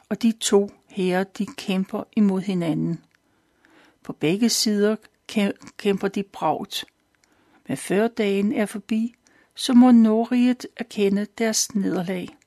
og 0.09 0.21
de 0.21 0.31
to 0.31 0.71
herrer, 0.87 1.23
de 1.23 1.45
kæmper 1.45 2.03
imod 2.15 2.41
hinanden. 2.41 3.03
På 4.03 4.13
begge 4.13 4.49
sider 4.49 4.95
kæmper 5.77 6.07
de 6.07 6.23
bragt. 6.23 6.85
Men 7.67 7.77
før 7.77 8.07
dagen 8.07 8.53
er 8.53 8.65
forbi, 8.65 9.15
så 9.59 9.73
må 9.73 9.91
Nordriget 9.91 10.67
erkende 10.77 11.27
deres 11.37 11.75
nederlag. 11.75 12.37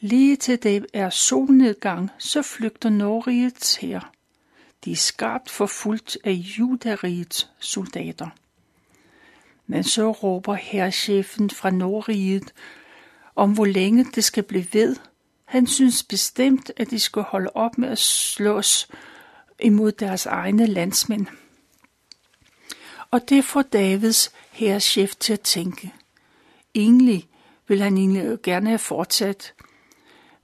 Lige 0.00 0.36
til 0.36 0.62
det 0.62 0.86
er 0.92 1.10
solnedgang, 1.10 2.10
så 2.18 2.42
flygter 2.42 2.88
Nordrigets 2.88 3.76
her. 3.76 4.12
De 4.84 4.92
er 4.92 4.96
skarpt 4.96 5.50
forfulgt 5.50 6.18
af 6.24 6.30
judarigets 6.30 7.50
soldater. 7.58 8.28
Men 9.66 9.84
så 9.84 10.10
råber 10.10 10.54
herrchefen 10.54 11.50
fra 11.50 11.70
Nordriget 11.70 12.52
om, 13.34 13.52
hvor 13.52 13.66
længe 13.66 14.04
det 14.14 14.24
skal 14.24 14.42
blive 14.42 14.66
ved. 14.72 14.96
Han 15.44 15.66
synes 15.66 16.02
bestemt, 16.02 16.72
at 16.76 16.90
de 16.90 16.98
skal 16.98 17.22
holde 17.22 17.50
op 17.54 17.78
med 17.78 17.88
at 17.88 17.98
slås 17.98 18.88
imod 19.60 19.92
deres 19.92 20.26
egne 20.26 20.66
landsmænd. 20.66 21.26
Og 23.10 23.28
det 23.28 23.44
får 23.44 23.62
Davids 23.62 24.32
herrechef 24.60 25.14
til 25.14 25.32
at 25.32 25.40
tænke. 25.40 25.94
Egentlig 26.74 27.28
vil 27.68 27.82
han 27.82 27.96
egentlig 27.96 28.42
gerne 28.42 28.68
have 28.68 28.78
fortsat, 28.78 29.54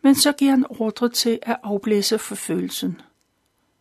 men 0.03 0.15
så 0.15 0.33
giver 0.33 0.51
han 0.51 0.67
ordre 0.69 1.09
til 1.09 1.39
at 1.43 1.57
afblæse 1.63 2.19
forfølgelsen. 2.19 3.01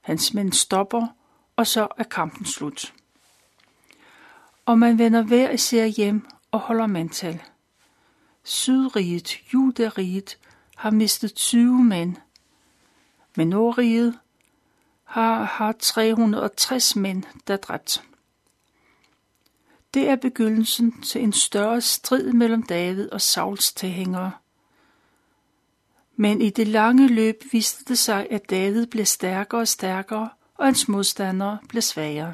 Hans 0.01 0.33
mænd 0.33 0.53
stopper, 0.53 1.07
og 1.55 1.67
så 1.67 1.87
er 1.97 2.03
kampen 2.03 2.45
slut. 2.45 2.93
Og 4.65 4.79
man 4.79 4.97
vender 4.97 5.23
hver 5.23 5.51
især 5.51 5.85
hjem 5.85 6.27
og 6.51 6.59
holder 6.59 6.87
mandtal. 6.87 7.41
Sydriget, 8.43 9.53
Juderiget, 9.53 10.37
har 10.75 10.91
mistet 10.91 11.33
20 11.33 11.83
mænd, 11.83 12.15
men 13.35 13.49
Nordriget 13.49 14.19
har, 15.03 15.43
har 15.43 15.71
360 15.71 16.95
mænd, 16.95 17.23
der 17.47 17.57
dræbt. 17.57 18.03
Det 19.95 20.09
er 20.09 20.15
begyndelsen 20.15 21.01
til 21.01 21.23
en 21.23 21.33
større 21.33 21.81
strid 21.81 22.33
mellem 22.33 22.63
David 22.63 23.09
og 23.09 23.21
Sauls 23.21 23.73
tilhængere. 23.73 24.31
Men 26.15 26.41
i 26.41 26.49
det 26.49 26.67
lange 26.67 27.07
løb 27.07 27.43
viste 27.51 27.85
det 27.85 27.97
sig, 27.97 28.27
at 28.31 28.49
David 28.49 28.85
blev 28.85 29.05
stærkere 29.05 29.61
og 29.61 29.67
stærkere, 29.67 30.29
og 30.55 30.65
hans 30.65 30.87
modstandere 30.87 31.57
blev 31.69 31.81
svagere. 31.81 32.33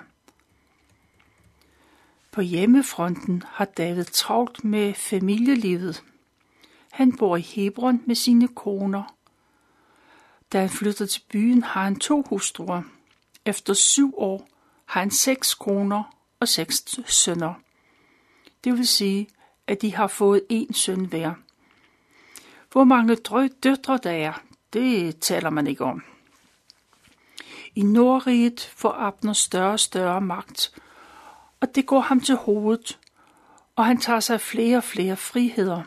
På 2.32 2.42
hjemmefronten 2.42 3.44
har 3.48 3.66
David 3.66 4.06
travlt 4.06 4.64
med 4.64 4.94
familielivet. 4.94 6.04
Han 6.92 7.18
bor 7.18 7.38
i 7.38 7.42
Hebron 7.42 8.02
med 8.06 8.16
sine 8.16 8.48
koner. 8.48 9.16
Da 10.54 10.60
han 10.60 10.70
flytter 10.70 11.06
til 11.06 11.24
byen, 11.32 11.64
har 11.64 11.84
han 11.84 12.00
to 12.00 12.22
hustruer. 12.30 12.82
Efter 13.46 13.74
syv 13.74 14.14
år 14.18 14.48
har 14.86 15.02
han 15.02 15.12
seks 15.12 15.54
koner 15.54 16.21
og 16.42 16.48
seks 16.48 17.00
sønner. 17.06 17.54
Det 18.64 18.74
vil 18.74 18.88
sige, 18.88 19.28
at 19.68 19.82
de 19.82 19.96
har 19.96 20.08
fået 20.08 20.42
en 20.50 20.74
søn 20.74 21.06
hver. 21.06 21.34
Hvor 22.72 22.84
mange 22.84 23.16
døtre 23.64 24.00
der 24.04 24.12
er, 24.12 24.34
det 24.74 25.20
taler 25.20 25.50
man 25.50 25.68
ikke 25.68 25.84
om. 25.84 26.04
I 27.76 27.82
Nordriget 27.82 28.74
får 28.76 28.92
Abner 28.92 29.34
større 29.34 29.72
og 29.72 29.80
større 29.80 30.22
magt, 30.22 30.74
og 31.60 31.76
det 31.76 31.86
går 31.86 32.00
ham 32.00 32.20
til 32.20 32.36
hovedet, 32.36 33.00
og 33.76 33.86
han 33.86 33.98
tager 33.98 34.20
sig 34.20 34.42
flere 34.42 34.78
og 34.78 34.84
flere 34.84 35.18
friheder. 35.18 35.84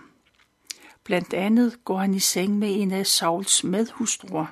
Blandt 1.05 1.35
andet 1.35 1.85
går 1.85 1.99
han 1.99 2.15
i 2.15 2.19
seng 2.19 2.59
med 2.59 2.81
en 2.81 2.91
af 2.91 3.07
Sauls 3.07 3.65
medhustruer. 3.65 4.47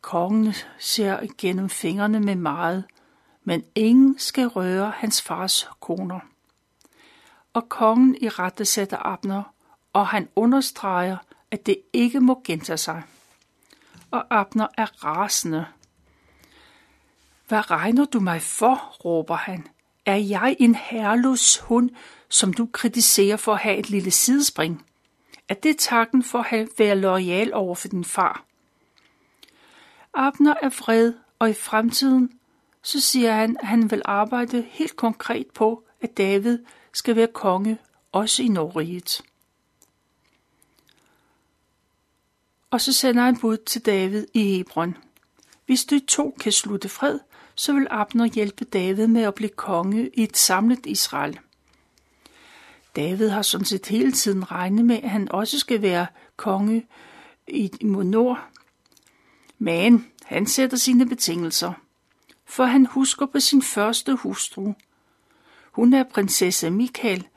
Kongen 0.00 0.54
ser 0.78 1.26
gennem 1.38 1.68
fingrene 1.68 2.20
med 2.20 2.34
meget, 2.34 2.84
men 3.44 3.64
ingen 3.74 4.18
skal 4.18 4.46
røre 4.46 4.92
hans 4.96 5.22
fars 5.22 5.68
koner. 5.80 6.20
Og 7.52 7.68
kongen 7.68 8.16
i 8.20 8.28
rette 8.28 8.64
sætter 8.64 9.06
Abner, 9.06 9.42
og 9.92 10.06
han 10.06 10.28
understreger, 10.36 11.16
at 11.50 11.66
det 11.66 11.76
ikke 11.92 12.20
må 12.20 12.40
gentage 12.44 12.76
sig. 12.76 13.02
Og 14.10 14.24
Abner 14.30 14.66
er 14.76 15.04
rasende. 15.04 15.66
Hvad 17.48 17.70
regner 17.70 18.04
du 18.04 18.20
mig 18.20 18.42
for, 18.42 18.96
råber 19.04 19.34
han. 19.34 19.66
Er 20.06 20.16
jeg 20.16 20.56
en 20.58 20.74
herløs 20.74 21.58
hund, 21.58 21.90
som 22.28 22.52
du 22.52 22.68
kritiserer 22.72 23.36
for 23.36 23.52
at 23.52 23.58
have 23.58 23.76
et 23.76 23.90
lille 23.90 24.10
sidespring? 24.10 24.86
Er 25.48 25.54
det 25.54 25.78
takken 25.78 26.22
for 26.22 26.54
at 26.54 26.68
være 26.78 26.96
lojal 26.96 27.54
over 27.54 27.74
for 27.74 27.88
din 27.88 28.04
far? 28.04 28.44
Abner 30.14 30.54
er 30.62 30.68
vred, 30.68 31.12
og 31.38 31.50
i 31.50 31.54
fremtiden 31.54 32.39
så 32.82 33.00
siger 33.00 33.32
han, 33.32 33.56
at 33.60 33.66
han 33.66 33.90
vil 33.90 34.02
arbejde 34.04 34.66
helt 34.70 34.96
konkret 34.96 35.46
på, 35.54 35.84
at 36.00 36.16
David 36.16 36.58
skal 36.92 37.16
være 37.16 37.26
konge, 37.26 37.78
også 38.12 38.42
i 38.42 38.48
Norriget. 38.48 39.22
Og 42.70 42.80
så 42.80 42.92
sender 42.92 43.22
han 43.22 43.38
bud 43.38 43.56
til 43.56 43.86
David 43.86 44.26
i 44.34 44.56
Hebron. 44.56 44.96
Hvis 45.66 45.84
de 45.84 46.00
to 46.00 46.36
kan 46.40 46.52
slutte 46.52 46.88
fred, 46.88 47.18
så 47.54 47.72
vil 47.72 47.86
Abner 47.90 48.24
hjælpe 48.24 48.64
David 48.64 49.06
med 49.06 49.22
at 49.22 49.34
blive 49.34 49.50
konge 49.50 50.10
i 50.14 50.22
et 50.22 50.36
samlet 50.36 50.86
Israel. 50.86 51.38
David 52.96 53.28
har 53.28 53.42
sådan 53.42 53.64
set 53.64 53.86
hele 53.86 54.12
tiden 54.12 54.50
regnet 54.50 54.84
med, 54.84 54.96
at 55.02 55.10
han 55.10 55.32
også 55.32 55.58
skal 55.58 55.82
være 55.82 56.06
konge 56.36 56.86
i, 57.48 57.70
mod 57.82 58.04
nord. 58.04 58.48
Men 59.58 60.06
han 60.24 60.46
sætter 60.46 60.76
sine 60.76 61.08
betingelser– 61.08 61.72
for 62.50 62.64
han 62.64 62.86
husker 62.86 63.26
på 63.26 63.40
sin 63.40 63.62
første 63.62 64.14
hustru. 64.14 64.72
Hun 65.72 65.92
er 65.94 66.02
prinsesse 66.02 66.70
Michael, 66.70 67.28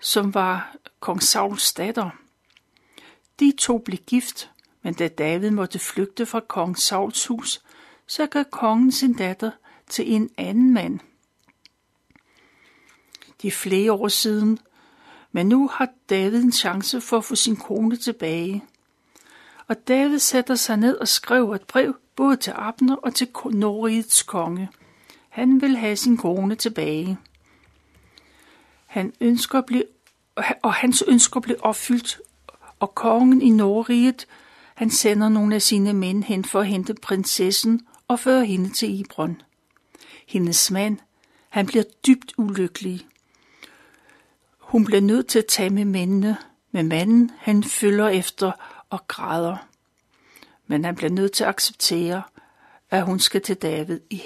som 0.00 0.34
var 0.34 0.76
kong 1.00 1.22
Sauls 1.22 1.72
datter. 1.72 2.10
De 3.40 3.52
to 3.58 3.78
blev 3.78 3.98
gift, 3.98 4.50
men 4.82 4.94
da 4.94 5.08
David 5.08 5.50
måtte 5.50 5.78
flygte 5.78 6.26
fra 6.26 6.40
kong 6.40 6.78
Sauls 6.78 7.26
hus, 7.26 7.62
så 8.06 8.26
gav 8.26 8.44
kongen 8.44 8.92
sin 8.92 9.12
datter 9.12 9.50
til 9.88 10.12
en 10.12 10.30
anden 10.36 10.74
mand. 10.74 11.00
Det 13.42 13.48
er 13.48 13.52
flere 13.52 13.92
år 13.92 14.08
siden, 14.08 14.58
men 15.32 15.48
nu 15.48 15.68
har 15.68 15.88
David 16.10 16.42
en 16.42 16.52
chance 16.52 17.00
for 17.00 17.16
at 17.16 17.24
få 17.24 17.34
sin 17.34 17.56
kone 17.56 17.96
tilbage. 17.96 18.64
Og 19.66 19.88
David 19.88 20.18
sætter 20.18 20.54
sig 20.54 20.76
ned 20.76 20.96
og 20.96 21.08
skriver 21.08 21.54
et 21.54 21.62
brev 21.66 21.96
både 22.18 22.36
til 22.36 22.52
Abner 22.56 22.96
og 22.96 23.14
til 23.14 23.28
Norrigets 23.44 24.22
konge. 24.22 24.68
Han 25.28 25.60
vil 25.60 25.76
have 25.76 25.96
sin 25.96 26.16
kone 26.16 26.54
tilbage. 26.54 27.18
Han 28.86 29.12
ønsker 29.20 29.58
at 29.58 29.66
blive, 29.66 29.84
og 30.62 30.74
hans 30.74 31.04
ønsker 31.08 31.40
blev 31.40 31.56
opfyldt, 31.60 32.20
og 32.80 32.94
kongen 32.94 33.42
i 33.42 33.50
Norriget, 33.50 34.26
han 34.74 34.90
sender 34.90 35.28
nogle 35.28 35.54
af 35.54 35.62
sine 35.62 35.92
mænd 35.92 36.24
hen 36.24 36.44
for 36.44 36.60
at 36.60 36.66
hente 36.66 36.94
prinsessen 36.94 37.86
og 38.08 38.20
føre 38.20 38.44
hende 38.44 38.68
til 38.68 39.00
Ibron. 39.00 39.42
Hendes 40.26 40.70
mand, 40.70 40.98
han 41.48 41.66
bliver 41.66 41.84
dybt 42.06 42.32
ulykkelig. 42.38 43.06
Hun 44.58 44.84
bliver 44.84 45.00
nødt 45.00 45.26
til 45.26 45.38
at 45.38 45.46
tage 45.46 45.70
med 45.70 45.84
mændene, 45.84 46.36
men 46.72 46.88
manden, 46.88 47.30
han 47.38 47.64
følger 47.64 48.08
efter 48.08 48.52
og 48.90 49.08
græder 49.08 49.67
men 50.68 50.84
han 50.84 50.96
bliver 50.96 51.10
nødt 51.10 51.32
til 51.32 51.44
at 51.44 51.50
acceptere, 51.50 52.22
at 52.90 53.04
hun 53.04 53.20
skal 53.20 53.42
til 53.42 53.56
David 53.56 54.00
i 54.10 54.22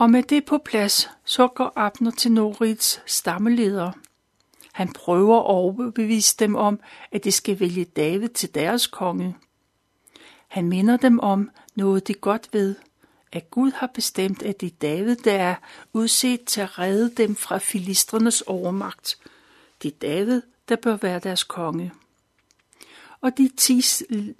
og 0.00 0.10
med 0.10 0.22
det 0.22 0.44
på 0.44 0.58
plads, 0.58 1.10
så 1.24 1.48
går 1.48 1.72
Abner 1.76 2.10
til 2.10 2.32
Norids 2.32 3.02
stammeleder. 3.06 3.92
Han 4.72 4.92
prøver 4.92 5.38
at 5.38 5.46
overbevise 5.46 6.36
dem 6.38 6.54
om, 6.54 6.80
at 7.12 7.24
de 7.24 7.32
skal 7.32 7.60
vælge 7.60 7.84
David 7.84 8.28
til 8.28 8.54
deres 8.54 8.86
konge. 8.86 9.36
Han 10.48 10.68
minder 10.68 10.96
dem 10.96 11.20
om 11.20 11.50
noget, 11.74 12.08
de 12.08 12.14
godt 12.14 12.48
ved, 12.52 12.76
at 13.32 13.50
Gud 13.50 13.72
har 13.72 13.86
bestemt, 13.86 14.42
at 14.42 14.60
det 14.60 14.66
er 14.66 14.76
David, 14.80 15.16
der 15.16 15.32
er 15.32 15.54
udset 15.92 16.44
til 16.44 16.60
at 16.60 16.78
redde 16.78 17.10
dem 17.16 17.36
fra 17.36 17.58
filistrenes 17.58 18.40
overmagt. 18.40 19.18
Det 19.82 19.88
er 19.88 19.98
David, 20.02 20.42
der 20.68 20.76
bør 20.76 20.96
være 20.96 21.18
deres 21.18 21.44
konge 21.44 21.92
og 23.20 23.38
de 23.38 23.50
ti 23.56 23.84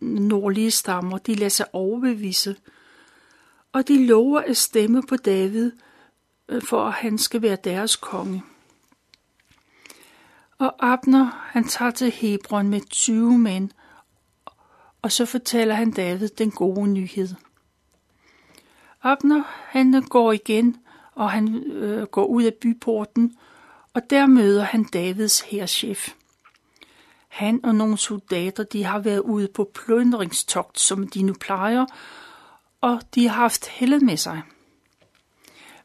nordlige 0.01 0.71
stammer, 0.71 1.19
de 1.19 1.35
lader 1.35 1.49
sig 1.49 1.67
overbevise, 1.73 2.57
og 3.73 3.89
de 3.89 4.07
lover 4.07 4.41
at 4.41 4.57
stemme 4.57 5.03
på 5.03 5.17
David, 5.17 5.73
øh, 6.49 6.63
for 6.63 6.85
at 6.85 6.93
han 6.93 7.19
skal 7.19 7.43
være 7.43 7.57
deres 7.65 7.97
konge. 7.97 8.43
Og 10.59 10.75
Abner, 10.79 11.49
han 11.51 11.65
tager 11.65 11.91
til 11.91 12.11
Hebron 12.11 12.69
med 12.69 12.81
20 12.91 13.39
mænd, 13.39 13.71
og 15.03 15.13
så 15.13 15.27
fortæller 15.27 15.75
han 15.75 15.91
David 15.91 16.29
den 16.29 16.51
gode 16.51 16.87
nyhed. 16.87 17.29
Abner, 19.03 19.43
han 19.47 19.95
øh, 19.95 20.03
går 20.05 20.33
igen, 20.33 20.77
og 21.15 21.31
han 21.31 21.55
øh, 21.55 22.03
går 22.03 22.25
ud 22.25 22.43
af 22.43 22.55
byporten, 22.55 23.37
og 23.95 24.11
der 24.11 24.27
møder 24.27 24.63
han 24.63 24.85
Davids 24.85 25.41
herrchef. 25.41 26.15
Han 27.31 27.61
og 27.65 27.75
nogle 27.75 27.99
soldater, 27.99 28.63
de 28.63 28.85
har 28.85 28.99
været 28.99 29.21
ude 29.21 29.49
på 29.49 29.71
plyndringstogt, 29.75 30.81
som 30.81 31.09
de 31.09 31.23
nu 31.23 31.35
plejer, 31.41 31.87
og 32.81 33.01
de 33.15 33.29
har 33.29 33.37
haft 33.37 33.67
heldet 33.67 34.03
med 34.03 34.17
sig. 34.17 34.43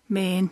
Men 0.08 0.52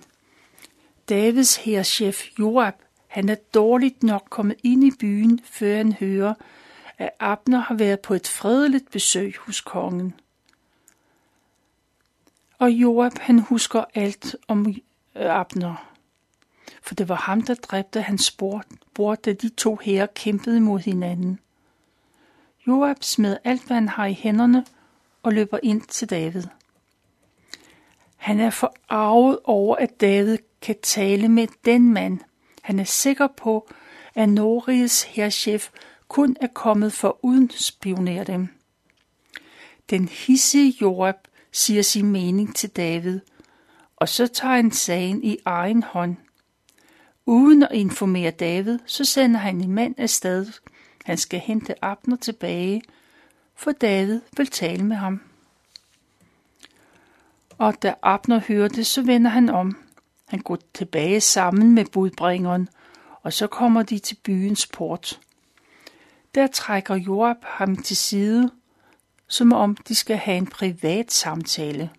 Davids 1.09 1.55
herrchef 1.55 2.39
Joab, 2.39 2.73
han 3.07 3.29
er 3.29 3.35
dårligt 3.35 4.03
nok 4.03 4.27
kommet 4.29 4.55
ind 4.63 4.83
i 4.83 4.91
byen, 4.99 5.39
før 5.45 5.77
han 5.77 5.93
hører, 5.93 6.33
at 6.97 7.09
Abner 7.19 7.59
har 7.59 7.75
været 7.75 7.99
på 7.99 8.13
et 8.13 8.27
fredeligt 8.27 8.91
besøg 8.91 9.35
hos 9.39 9.61
kongen. 9.61 10.13
Og 12.59 12.71
Joab, 12.71 13.17
han 13.17 13.39
husker 13.39 13.85
alt 13.93 14.35
om 14.47 14.67
øh, 14.67 14.75
Abner. 15.15 15.92
For 16.81 16.95
det 16.95 17.09
var 17.09 17.15
ham, 17.15 17.41
der 17.41 17.53
dræbte 17.53 18.01
hans 18.01 18.31
bror, 18.93 19.15
da 19.15 19.33
de 19.33 19.49
to 19.49 19.75
herrer 19.75 20.07
kæmpede 20.15 20.61
mod 20.61 20.79
hinanden. 20.79 21.39
Joab 22.67 23.03
smed 23.03 23.37
alt, 23.43 23.67
hvad 23.67 23.75
han 23.75 23.89
har 23.89 24.05
i 24.05 24.13
hænderne, 24.13 24.65
og 25.23 25.33
løber 25.33 25.59
ind 25.63 25.81
til 25.81 26.09
David. 26.09 26.43
Han 28.15 28.39
er 28.39 28.49
forarvet 28.49 29.39
over, 29.43 29.75
at 29.75 30.01
David 30.01 30.37
kan 30.61 30.75
tale 30.81 31.27
med 31.29 31.47
den 31.65 31.93
mand. 31.93 32.19
Han 32.61 32.79
er 32.79 32.83
sikker 32.83 33.27
på, 33.27 33.69
at 34.15 34.29
Norges 34.29 35.03
herrchef 35.03 35.69
kun 36.07 36.37
er 36.41 36.47
kommet 36.47 36.93
for 36.93 37.19
uden 37.21 37.49
spionere 37.49 38.23
dem. 38.23 38.47
Den 39.89 40.07
hissige 40.07 40.77
Joab 40.81 41.15
siger 41.51 41.81
sin 41.81 42.11
mening 42.11 42.55
til 42.55 42.69
David, 42.69 43.19
og 43.95 44.09
så 44.09 44.27
tager 44.27 44.55
han 44.55 44.71
sagen 44.71 45.23
i 45.23 45.37
egen 45.45 45.83
hånd. 45.83 46.15
Uden 47.25 47.63
at 47.63 47.71
informere 47.71 48.31
David, 48.31 48.79
så 48.85 49.05
sender 49.05 49.39
han 49.39 49.61
en 49.61 49.71
mand 49.71 49.95
afsted. 49.97 50.45
Han 51.05 51.17
skal 51.17 51.39
hente 51.39 51.85
Abner 51.85 52.15
tilbage, 52.15 52.81
for 53.55 53.71
David 53.71 54.21
vil 54.37 54.47
tale 54.47 54.83
med 54.83 54.95
ham. 54.95 55.21
Og 57.57 57.83
da 57.83 57.93
Abner 58.01 58.39
hører 58.39 58.67
det, 58.67 58.85
så 58.85 59.01
vender 59.01 59.31
han 59.31 59.49
om. 59.49 59.77
Han 60.27 60.39
går 60.39 60.57
tilbage 60.73 61.21
sammen 61.21 61.75
med 61.75 61.85
budbringeren, 61.85 62.69
og 63.21 63.33
så 63.33 63.47
kommer 63.47 63.83
de 63.83 63.99
til 63.99 64.17
byens 64.23 64.67
port. 64.67 65.19
Der 66.35 66.47
trækker 66.47 66.95
Joab 66.95 67.37
ham 67.41 67.75
til 67.75 67.97
side, 67.97 68.51
som 69.27 69.53
om 69.53 69.75
de 69.75 69.95
skal 69.95 70.17
have 70.17 70.37
en 70.37 70.47
privat 70.47 71.11
samtale. 71.11 71.89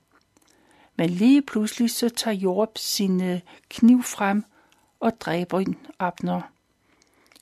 Men 0.97 1.11
lige 1.11 1.43
pludselig 1.43 1.91
så 1.91 2.09
tager 2.09 2.35
Joab 2.35 2.79
sin 2.79 3.23
øh, 3.23 3.41
kniv 3.69 4.03
frem 4.03 4.45
og 5.05 5.21
dræber 5.21 5.65
Abner. 5.99 6.41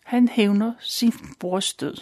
Han 0.05 0.29
hævner 0.29 0.73
sin 0.81 1.13
brors 1.41 1.75
død. 1.75 1.97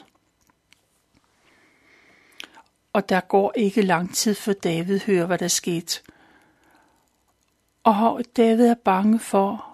Og 2.92 3.08
der 3.08 3.20
går 3.20 3.52
ikke 3.56 3.82
lang 3.82 4.14
tid, 4.14 4.34
før 4.34 4.52
David 4.52 5.00
hører, 5.00 5.26
hvad 5.26 5.38
der 5.38 5.48
skete. 5.48 6.00
Og 7.84 8.22
David 8.36 8.66
er 8.66 8.74
bange 8.74 9.18
for, 9.18 9.66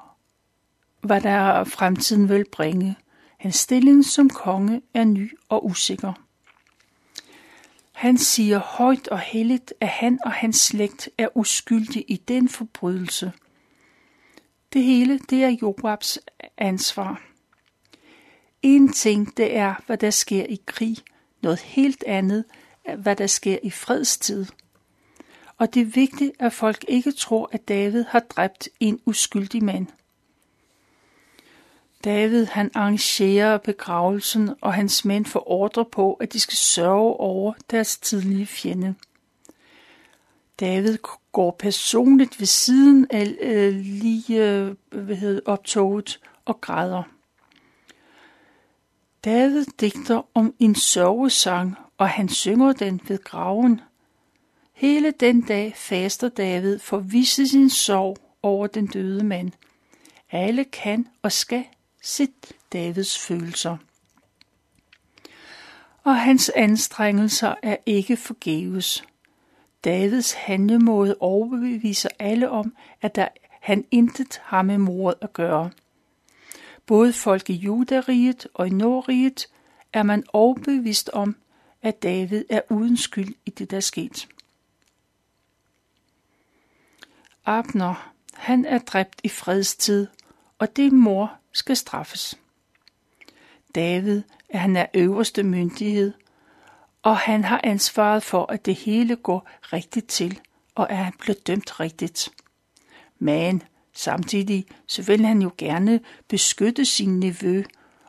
hvad 1.01 1.21
der 1.21 1.65
fremtiden 1.65 2.29
vil 2.29 2.45
bringe. 2.53 2.97
Hans 3.39 3.57
stilling 3.57 4.05
som 4.05 4.31
konge 4.31 4.83
er 4.95 5.05
ny 5.05 5.39
og 5.49 5.67
usikker. 5.67 6.13
Han 7.93 8.19
siger 8.19 8.59
højt 8.59 9.09
og 9.09 9.19
helligt, 9.19 9.75
at 9.81 9.89
han 9.89 10.19
og 10.25 10.33
hans 10.33 10.57
slægt 10.57 11.09
er 11.19 11.37
uskyldige 11.37 12.05
i 12.09 12.17
den 12.17 12.49
forbrydelse. 12.49 13.33
Det 14.77 14.85
hele, 14.85 15.19
det 15.19 15.45
er 15.45 15.57
Joabs 15.63 16.19
ansvar. 16.59 17.23
En 18.63 18.93
ting, 18.93 19.37
det 19.37 19.57
er, 19.57 19.75
hvad 19.87 19.99
der 19.99 20.11
sker 20.11 20.45
i 20.45 20.61
krig. 20.67 20.97
Noget 21.43 21.61
helt 21.61 22.05
andet 22.07 22.45
hvad 22.99 23.17
der 23.17 23.27
sker 23.27 23.59
i 23.63 23.71
fredstid. 23.71 24.47
Og 25.59 25.75
det 25.75 25.83
er 25.83 25.87
vigtigt, 25.87 26.33
at 26.39 26.53
folk 26.53 26.85
ikke 26.89 27.13
tror, 27.13 27.49
at 27.53 27.69
David 27.69 28.05
har 28.09 28.21
dræbt 28.21 28.69
en 28.81 29.01
uskyldig 29.07 29.65
mand. 29.65 29.87
David 32.05 32.47
han 32.47 32.71
arrangerer 32.75 33.59
begravelsen, 33.59 34.51
og 34.61 34.75
hans 34.75 35.05
mænd 35.05 35.27
får 35.27 35.51
ordre 35.51 35.85
på, 35.85 36.15
at 36.15 36.33
de 36.33 36.41
skal 36.41 36.57
sørge 36.57 37.17
over 37.17 37.53
deres 37.71 37.99
tidlige 37.99 38.47
fjende. 38.47 38.95
David 40.61 40.99
går 41.33 41.57
personligt 41.59 42.41
ved 42.41 42.47
siden 42.47 43.07
af 43.11 43.37
øh, 43.41 43.75
lige 43.75 44.45
øh, 44.45 44.75
hvad 44.91 45.17
hedder, 45.17 45.41
optoget 45.45 46.21
og 46.45 46.61
græder. 46.61 47.03
David 49.25 49.65
digter 49.81 50.23
om 50.35 50.55
en 50.59 50.75
sørgesang, 50.75 51.75
og 51.99 52.09
han 52.09 52.29
synger 52.29 52.73
den 52.73 53.01
ved 53.09 53.25
graven. 53.25 53.81
Hele 54.73 55.11
den 55.11 55.41
dag 55.41 55.73
faster 55.77 56.29
David 56.29 56.79
for 56.79 56.97
at 56.97 57.13
vise 57.13 57.49
sin 57.49 57.71
sorg 57.71 58.17
over 58.43 58.67
den 58.67 58.87
døde 58.87 59.25
mand. 59.25 59.53
Alle 60.31 60.65
kan 60.65 61.09
og 61.23 61.33
skal 61.33 61.65
sit 62.03 62.53
Davids 62.73 63.19
følelser. 63.19 63.77
Og 66.05 66.17
hans 66.17 66.51
anstrengelser 66.57 67.55
er 67.63 67.77
ikke 67.87 68.17
forgæves. 68.17 69.05
Davids 69.87 70.33
handlemåde 70.33 71.17
overbeviser 71.21 72.09
alle 72.19 72.51
om, 72.51 72.77
at 73.03 73.15
der, 73.15 73.29
han 73.61 73.85
intet 73.91 74.41
har 74.43 74.63
med 74.63 74.79
mordet 74.79 75.19
at 75.21 75.33
gøre. 75.33 75.71
Både 76.87 77.13
folk 77.13 77.51
i 77.51 77.53
Judariget 77.53 78.47
og 78.55 78.67
i 78.67 78.71
Nordriget 78.71 79.49
er 79.93 80.03
man 80.03 80.25
overbevist 80.33 81.09
om, 81.09 81.37
at 81.83 82.03
David 82.03 82.45
er 82.51 82.61
uden 82.71 82.97
skyld 82.97 83.35
i 83.47 83.51
det, 83.51 83.71
der 83.71 83.77
er 83.77 83.81
sket. 83.81 84.29
Abner, 87.45 88.13
han 88.35 88.65
er 88.65 88.79
dræbt 88.79 89.21
i 89.25 89.29
fredstid, 89.29 90.07
og 90.59 90.77
det 90.77 90.93
mor 90.93 91.33
skal 91.53 91.77
straffes. 91.77 92.39
David, 93.75 94.23
han 94.51 94.77
er 94.77 94.87
øverste 94.95 95.43
myndighed, 95.43 96.13
og 97.07 97.17
han 97.17 97.45
har 97.45 97.61
ansvaret 97.65 98.23
for, 98.23 98.53
at 98.53 98.67
det 98.67 98.75
hele 98.75 99.17
går 99.17 99.49
rigtigt 99.63 100.07
til, 100.07 100.41
og 100.75 100.91
at 100.91 100.97
han 100.97 101.13
bliver 101.19 101.37
dømt 101.47 101.81
rigtigt. 101.81 102.29
Men 103.19 103.63
samtidig 103.93 104.67
så 104.87 105.03
vil 105.03 105.25
han 105.25 105.43
jo 105.43 105.51
gerne 105.59 106.01
beskytte 106.29 106.85
sin 106.85 107.21
nevø 107.21 107.63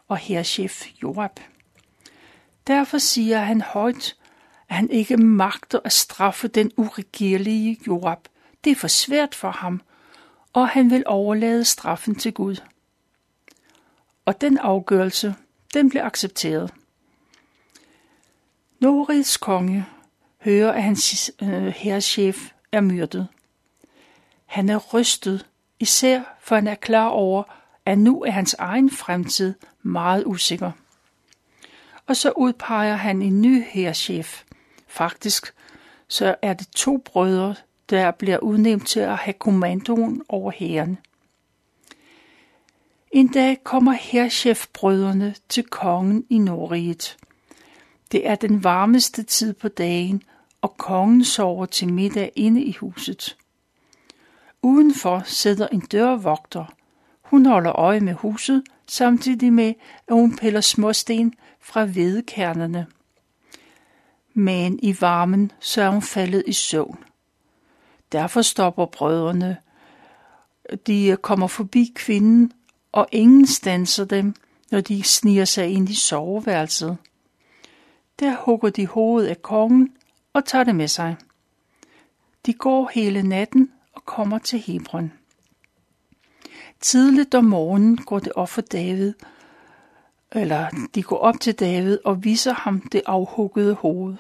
og 0.08 0.18
herrchef 0.18 0.88
Joab. 1.04 1.40
Derfor 2.68 2.98
siger 2.98 3.40
han 3.40 3.62
højt, 3.62 4.16
at 4.70 4.76
han 4.76 4.90
ikke 4.90 5.18
magter 5.18 5.80
at 5.84 5.94
straffe 5.94 6.48
den 6.48 6.72
uregerlige 6.78 7.80
Joab. 7.88 8.28
Det 8.64 8.72
er 8.72 8.76
for 8.76 8.88
svært 8.88 9.36
for 9.36 9.52
ham, 9.52 9.82
og 10.54 10.70
han 10.70 10.90
vil 10.90 11.04
overlade 11.06 11.66
straffen 11.66 12.16
til 12.16 12.34
Gud. 12.34 12.56
Og 14.26 14.42
den 14.42 14.58
afgørelse, 14.58 15.36
den 15.74 15.90
blev 15.90 16.02
accepteret. 16.02 16.74
Norids 18.80 19.38
konge 19.38 19.86
hører, 20.42 20.72
at 20.72 20.84
hans 20.84 21.32
øh, 21.42 21.48
er 22.72 22.82
myrdet. 22.82 23.28
Han 24.46 24.70
er 24.70 24.78
rystet, 24.78 25.46
især 25.80 26.22
for 26.40 26.56
han 26.56 26.68
er 26.68 26.76
klar 26.76 27.08
over, 27.08 27.44
at 27.86 27.98
nu 27.98 28.24
er 28.24 28.32
hans 28.32 28.54
egen 28.54 28.92
fremtid 28.92 29.54
meget 29.82 30.24
usikker. 30.26 30.72
Og 32.08 32.16
så 32.16 32.32
udpeger 32.32 32.96
han 32.96 33.22
en 33.22 33.42
ny 33.42 33.64
herrchef. 33.64 34.44
Faktisk 34.88 35.54
så 36.08 36.36
er 36.42 36.54
det 36.54 36.68
to 36.68 36.98
brødre, 36.98 37.56
der 37.90 38.12
bliver 38.12 38.38
udnævnt 38.38 38.88
til 38.88 39.00
at 39.00 39.18
have 39.18 39.34
kommandoen 39.34 40.22
over 40.30 40.52
hæren. 40.52 40.98
En 43.12 43.28
dag 43.28 43.64
kommer 43.64 43.92
herrchefbrødrene 43.92 45.36
til 45.50 45.64
kongen 45.64 46.26
i 46.30 46.38
Norriget. 46.38 47.18
Det 48.12 48.28
er 48.28 48.36
den 48.36 48.64
varmeste 48.64 49.24
tid 49.24 49.54
på 49.54 49.68
dagen, 49.68 50.24
og 50.62 50.78
kongen 50.78 51.24
sover 51.26 51.66
til 51.66 51.94
middag 51.94 52.32
inde 52.36 52.64
i 52.64 52.72
huset. 52.72 53.38
Udenfor 54.62 55.22
sidder 55.26 55.68
en 55.68 55.80
dørvogter. 55.80 56.66
Hun 57.22 57.46
holder 57.46 57.72
øje 57.72 58.00
med 58.00 58.14
huset, 58.14 58.64
samtidig 58.88 59.54
med, 59.54 59.74
at 60.08 60.14
hun 60.14 60.36
piller 60.36 60.62
småsten 60.62 61.34
fra 61.62 61.86
hvedekernerne. 61.86 62.88
men 64.34 64.80
i 64.84 64.96
varmen 65.02 65.52
så 65.60 65.82
er 65.82 65.90
hun 65.90 66.02
faldet 66.02 66.44
i 66.48 66.54
søvn. 66.54 66.98
Derfor 68.12 68.42
stopper 68.42 68.86
brødrene. 68.86 69.58
De 70.88 71.18
kommer 71.22 71.48
forbi 71.48 71.94
kvinden, 71.96 72.52
og 72.92 73.08
ingen 73.12 73.48
stanser 73.48 74.06
dem, 74.06 74.36
når 74.72 74.82
de 74.82 75.04
sniger 75.04 75.46
sig 75.46 75.68
ind 75.68 75.90
i 75.90 75.96
soveværelset. 75.96 76.98
Der 78.20 78.36
hugger 78.46 78.70
de 78.70 78.88
hovedet 78.88 79.30
af 79.30 79.42
kongen 79.42 79.96
og 80.34 80.46
tager 80.46 80.64
det 80.64 80.76
med 80.76 80.88
sig. 80.88 81.16
De 82.46 82.54
går 82.54 82.92
hele 82.94 83.24
natten 83.24 83.72
og 83.94 84.06
kommer 84.06 84.38
til 84.38 84.60
Hebron. 84.60 85.12
Tidligt 86.80 87.36
om 87.36 87.46
morgenen 87.46 87.98
går 87.98 88.20
det 88.20 88.32
op 88.34 88.50
for 88.50 88.62
David, 88.62 89.14
eller 90.32 90.88
de 90.96 91.04
går 91.04 91.18
op 91.18 91.40
til 91.40 91.54
David 91.54 91.98
og 92.06 92.24
viser 92.24 92.54
ham 92.54 92.82
det 92.82 93.02
afhuggede 93.06 93.74
hoved. 93.74 94.16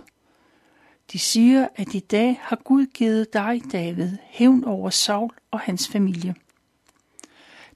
De 1.12 1.20
siger, 1.20 1.68
at 1.76 1.94
i 1.94 2.00
dag 2.00 2.40
har 2.42 2.56
Gud 2.56 2.86
givet 2.86 3.34
dig, 3.34 3.62
David, 3.72 4.18
hævn 4.24 4.64
over 4.64 4.90
Saul 4.90 5.32
og 5.52 5.60
hans 5.60 5.88
familie. 5.88 6.36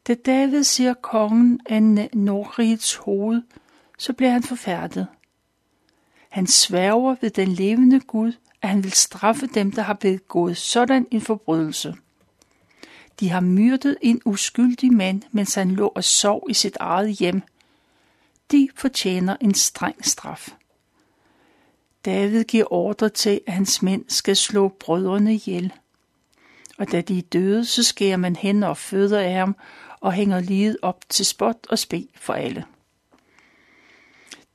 Da 0.07 0.13
David 0.13 0.63
ser 0.63 0.93
kongen 0.93 1.59
af 1.65 2.09
Nordrigets 2.13 2.95
hoved, 2.95 3.41
så 3.97 4.13
bliver 4.13 4.31
han 4.31 4.43
forfærdet. 4.43 5.07
Han 6.31 6.47
sværger 6.47 7.15
ved 7.21 7.29
den 7.29 7.47
levende 7.47 7.99
Gud, 7.99 8.33
at 8.61 8.69
han 8.69 8.83
vil 8.83 8.91
straffe 8.91 9.47
dem, 9.47 9.71
der 9.71 9.81
har 9.81 9.93
begået 9.93 10.57
sådan 10.57 11.07
en 11.11 11.21
forbrydelse. 11.21 11.95
De 13.19 13.29
har 13.29 13.39
myrdet 13.39 13.97
en 14.01 14.21
uskyldig 14.25 14.93
mand, 14.93 15.21
mens 15.31 15.55
han 15.55 15.71
lå 15.71 15.87
og 15.87 16.03
sov 16.03 16.47
i 16.49 16.53
sit 16.53 16.77
eget 16.79 17.11
hjem. 17.11 17.41
De 18.51 18.69
fortjener 18.75 19.37
en 19.41 19.53
streng 19.53 20.05
straf. 20.05 20.49
David 22.05 22.43
giver 22.43 22.73
ordre 22.73 23.09
til, 23.09 23.41
at 23.47 23.53
hans 23.53 23.81
mænd 23.81 24.05
skal 24.07 24.35
slå 24.35 24.67
brødrene 24.67 25.33
ihjel. 25.33 25.73
Og 26.77 26.91
da 26.91 27.01
de 27.01 27.17
er 27.17 27.21
døde, 27.21 27.65
så 27.65 27.83
skærer 27.83 28.17
man 28.17 28.35
hænder 28.35 28.67
og 28.67 28.77
fødder 28.77 29.19
af 29.19 29.33
ham 29.33 29.55
og 29.99 30.13
hænger 30.13 30.39
livet 30.39 30.77
op 30.81 31.03
til 31.09 31.25
spot 31.25 31.57
og 31.69 31.79
spe 31.79 32.07
for 32.15 32.33
alle. 32.33 32.65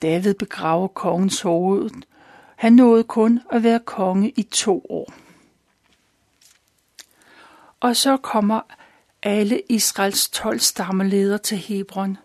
David 0.07 0.35
begraver 0.35 0.89
kongens 0.89 1.41
hoved. 1.41 1.91
Han 2.57 2.73
nåede 2.73 3.05
kun 3.05 3.41
at 3.51 3.63
være 3.63 3.81
konge 3.81 4.31
i 4.31 4.43
to 4.43 4.87
år. 4.89 5.13
Og 7.81 7.97
så 7.97 8.17
kommer 8.17 8.61
alle 9.23 9.63
Israels 9.69 10.29
tolv 10.29 10.59
stammeledere 10.59 11.39
til 11.39 11.59
Hebron, 11.59 12.19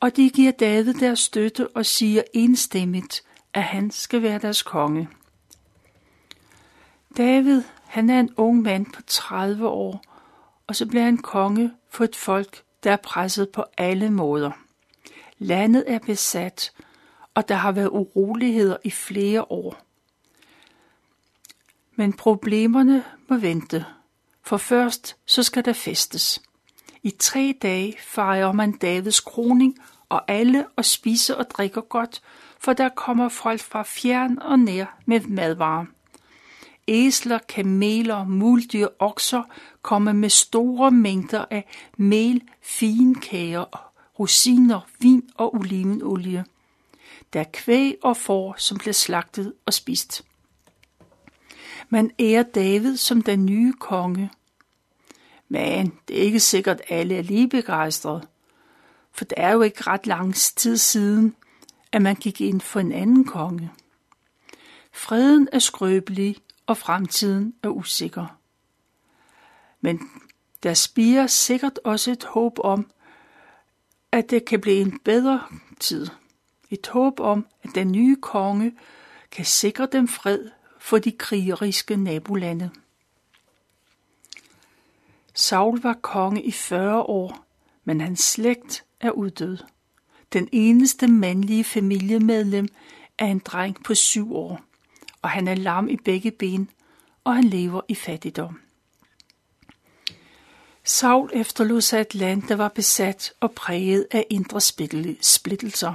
og 0.00 0.16
de 0.16 0.30
giver 0.30 0.52
David 0.52 0.94
deres 0.94 1.18
støtte 1.18 1.68
og 1.68 1.86
siger 1.86 2.22
enstemmigt, 2.32 3.22
at 3.54 3.62
han 3.62 3.90
skal 3.90 4.22
være 4.22 4.38
deres 4.38 4.62
konge. 4.62 5.08
David, 7.16 7.62
han 7.86 8.10
er 8.10 8.20
en 8.20 8.34
ung 8.36 8.62
mand 8.62 8.86
på 8.92 9.02
30 9.06 9.68
år, 9.68 10.04
og 10.66 10.76
så 10.76 10.86
bliver 10.86 11.04
han 11.04 11.18
konge 11.18 11.72
for 11.90 12.04
et 12.04 12.16
folk, 12.16 12.62
der 12.84 12.92
er 12.92 12.96
presset 12.96 13.48
på 13.48 13.64
alle 13.78 14.10
måder. 14.10 14.50
Landet 15.38 15.84
er 15.86 15.98
besat, 15.98 16.72
og 17.34 17.48
der 17.48 17.54
har 17.54 17.72
været 17.72 17.88
uroligheder 17.88 18.76
i 18.84 18.90
flere 18.90 19.52
år. 19.52 19.76
Men 21.96 22.12
problemerne 22.12 23.04
må 23.28 23.36
vente, 23.36 23.86
for 24.42 24.56
først 24.56 25.16
så 25.26 25.42
skal 25.42 25.64
der 25.64 25.72
festes. 25.72 26.42
I 27.02 27.10
tre 27.10 27.54
dage 27.62 27.94
fejrer 27.98 28.52
man 28.52 28.72
Davids 28.72 29.20
kroning, 29.20 29.78
og 30.08 30.30
alle 30.30 30.66
og 30.76 30.84
spiser 30.84 31.34
og 31.34 31.50
drikker 31.50 31.80
godt, 31.80 32.22
for 32.58 32.72
der 32.72 32.88
kommer 32.88 33.28
folk 33.28 33.60
fra 33.60 33.82
fjern 33.82 34.38
og 34.38 34.58
nær 34.58 34.98
med 35.06 35.20
madvarer. 35.20 35.84
Æsler, 36.88 37.38
kameler, 37.38 38.24
muldyr, 38.24 38.88
okser 38.98 39.42
kommer 39.82 40.12
med 40.12 40.28
store 40.28 40.90
mængder 40.90 41.44
af 41.50 41.66
mel, 41.96 42.42
finkager, 42.62 43.92
rosiner, 44.18 44.80
vin 45.00 45.30
og 45.34 45.54
olivenolie. 45.54 46.44
Der 47.32 47.40
er 47.40 47.44
kvæg 47.52 47.96
og 48.02 48.16
får, 48.16 48.54
som 48.58 48.78
bliver 48.78 48.92
slagtet 48.92 49.52
og 49.66 49.74
spist. 49.74 50.24
Man 51.88 52.10
ærer 52.18 52.42
David 52.42 52.96
som 52.96 53.22
den 53.22 53.46
nye 53.46 53.72
konge. 53.72 54.30
Men 55.48 55.98
det 56.08 56.18
er 56.18 56.22
ikke 56.22 56.40
sikkert, 56.40 56.80
at 56.80 56.98
alle 56.98 57.16
er 57.16 57.22
lige 57.22 57.48
begejstrede. 57.48 58.26
For 59.12 59.24
det 59.24 59.34
er 59.36 59.52
jo 59.52 59.62
ikke 59.62 59.82
ret 59.86 60.06
lang 60.06 60.34
tid 60.34 60.76
siden, 60.76 61.36
at 61.92 62.02
man 62.02 62.16
gik 62.16 62.40
ind 62.40 62.60
for 62.60 62.80
en 62.80 62.92
anden 62.92 63.24
konge. 63.24 63.72
Freden 64.92 65.48
er 65.52 65.58
skrøbelig, 65.58 66.36
og 66.66 66.76
fremtiden 66.76 67.54
er 67.62 67.68
usikker. 67.68 68.26
Men 69.80 70.00
der 70.62 70.74
spiger 70.74 71.26
sikkert 71.26 71.78
også 71.84 72.10
et 72.10 72.24
håb 72.24 72.58
om, 72.58 72.90
at 74.12 74.30
det 74.30 74.44
kan 74.44 74.60
blive 74.60 74.80
en 74.80 74.98
bedre 74.98 75.42
tid. 75.80 76.06
Et 76.74 76.86
håb 76.86 77.20
om, 77.20 77.46
at 77.62 77.70
den 77.74 77.92
nye 77.92 78.16
konge 78.16 78.72
kan 79.30 79.44
sikre 79.44 79.88
dem 79.92 80.08
fred 80.08 80.50
for 80.78 80.98
de 80.98 81.12
krigeriske 81.12 81.96
nabolande. 81.96 82.70
Saul 85.34 85.80
var 85.80 85.94
konge 85.94 86.42
i 86.42 86.50
40 86.50 87.02
år, 87.02 87.46
men 87.84 88.00
hans 88.00 88.20
slægt 88.20 88.84
er 89.00 89.10
uddød. 89.10 89.58
Den 90.32 90.48
eneste 90.52 91.08
mandlige 91.08 91.64
familiemedlem 91.64 92.68
er 93.18 93.26
en 93.26 93.38
dreng 93.38 93.84
på 93.84 93.94
syv 93.94 94.34
år, 94.36 94.60
og 95.22 95.30
han 95.30 95.48
er 95.48 95.54
lam 95.54 95.88
i 95.88 95.96
begge 95.96 96.30
ben, 96.30 96.70
og 97.24 97.34
han 97.34 97.44
lever 97.44 97.80
i 97.88 97.94
fattigdom. 97.94 98.60
Saul 100.84 101.30
efterlod 101.32 101.80
sig 101.80 102.00
et 102.00 102.14
land, 102.14 102.42
der 102.42 102.56
var 102.56 102.68
besat 102.68 103.32
og 103.40 103.52
præget 103.52 104.06
af 104.10 104.26
indre 104.30 104.60
splittelser. 105.20 105.94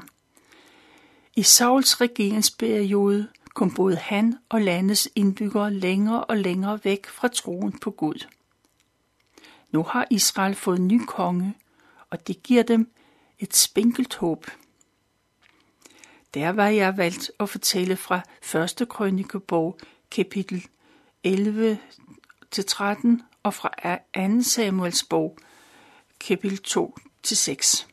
I 1.40 1.44
Sauls 1.44 2.02
regeringsperiode 2.02 3.28
kom 3.54 3.74
både 3.74 3.96
han 3.96 4.38
og 4.50 4.62
landets 4.62 5.10
indbyggere 5.16 5.74
længere 5.74 6.24
og 6.24 6.38
længere 6.38 6.80
væk 6.84 7.08
fra 7.08 7.28
troen 7.28 7.80
på 7.80 7.92
Gud. 7.92 8.28
Nu 9.72 9.84
har 9.84 10.08
Israel 10.10 10.56
fået 10.56 10.80
en 10.80 10.88
ny 10.88 11.02
konge, 11.08 11.58
og 12.10 12.28
det 12.28 12.44
giver 12.44 12.64
dem 12.64 12.92
et 13.40 13.56
spinkelt 13.56 14.16
håb. 14.16 14.46
Der 16.34 16.50
var 16.50 16.68
jeg 16.68 16.98
valgt 16.98 17.32
at 17.40 17.50
fortælle 17.50 17.96
fra 17.98 18.22
1. 18.82 18.90
krønikebog, 18.90 19.80
kapitel 20.12 20.66
11 21.24 21.78
til 22.52 22.66
13 22.66 23.22
og 23.44 23.54
fra 23.54 23.98
2. 24.38 24.42
Samuels 24.42 25.04
bog, 25.04 25.38
kapitel 26.20 26.58
2 26.58 26.98
til 27.24 27.38
6. 27.38 27.88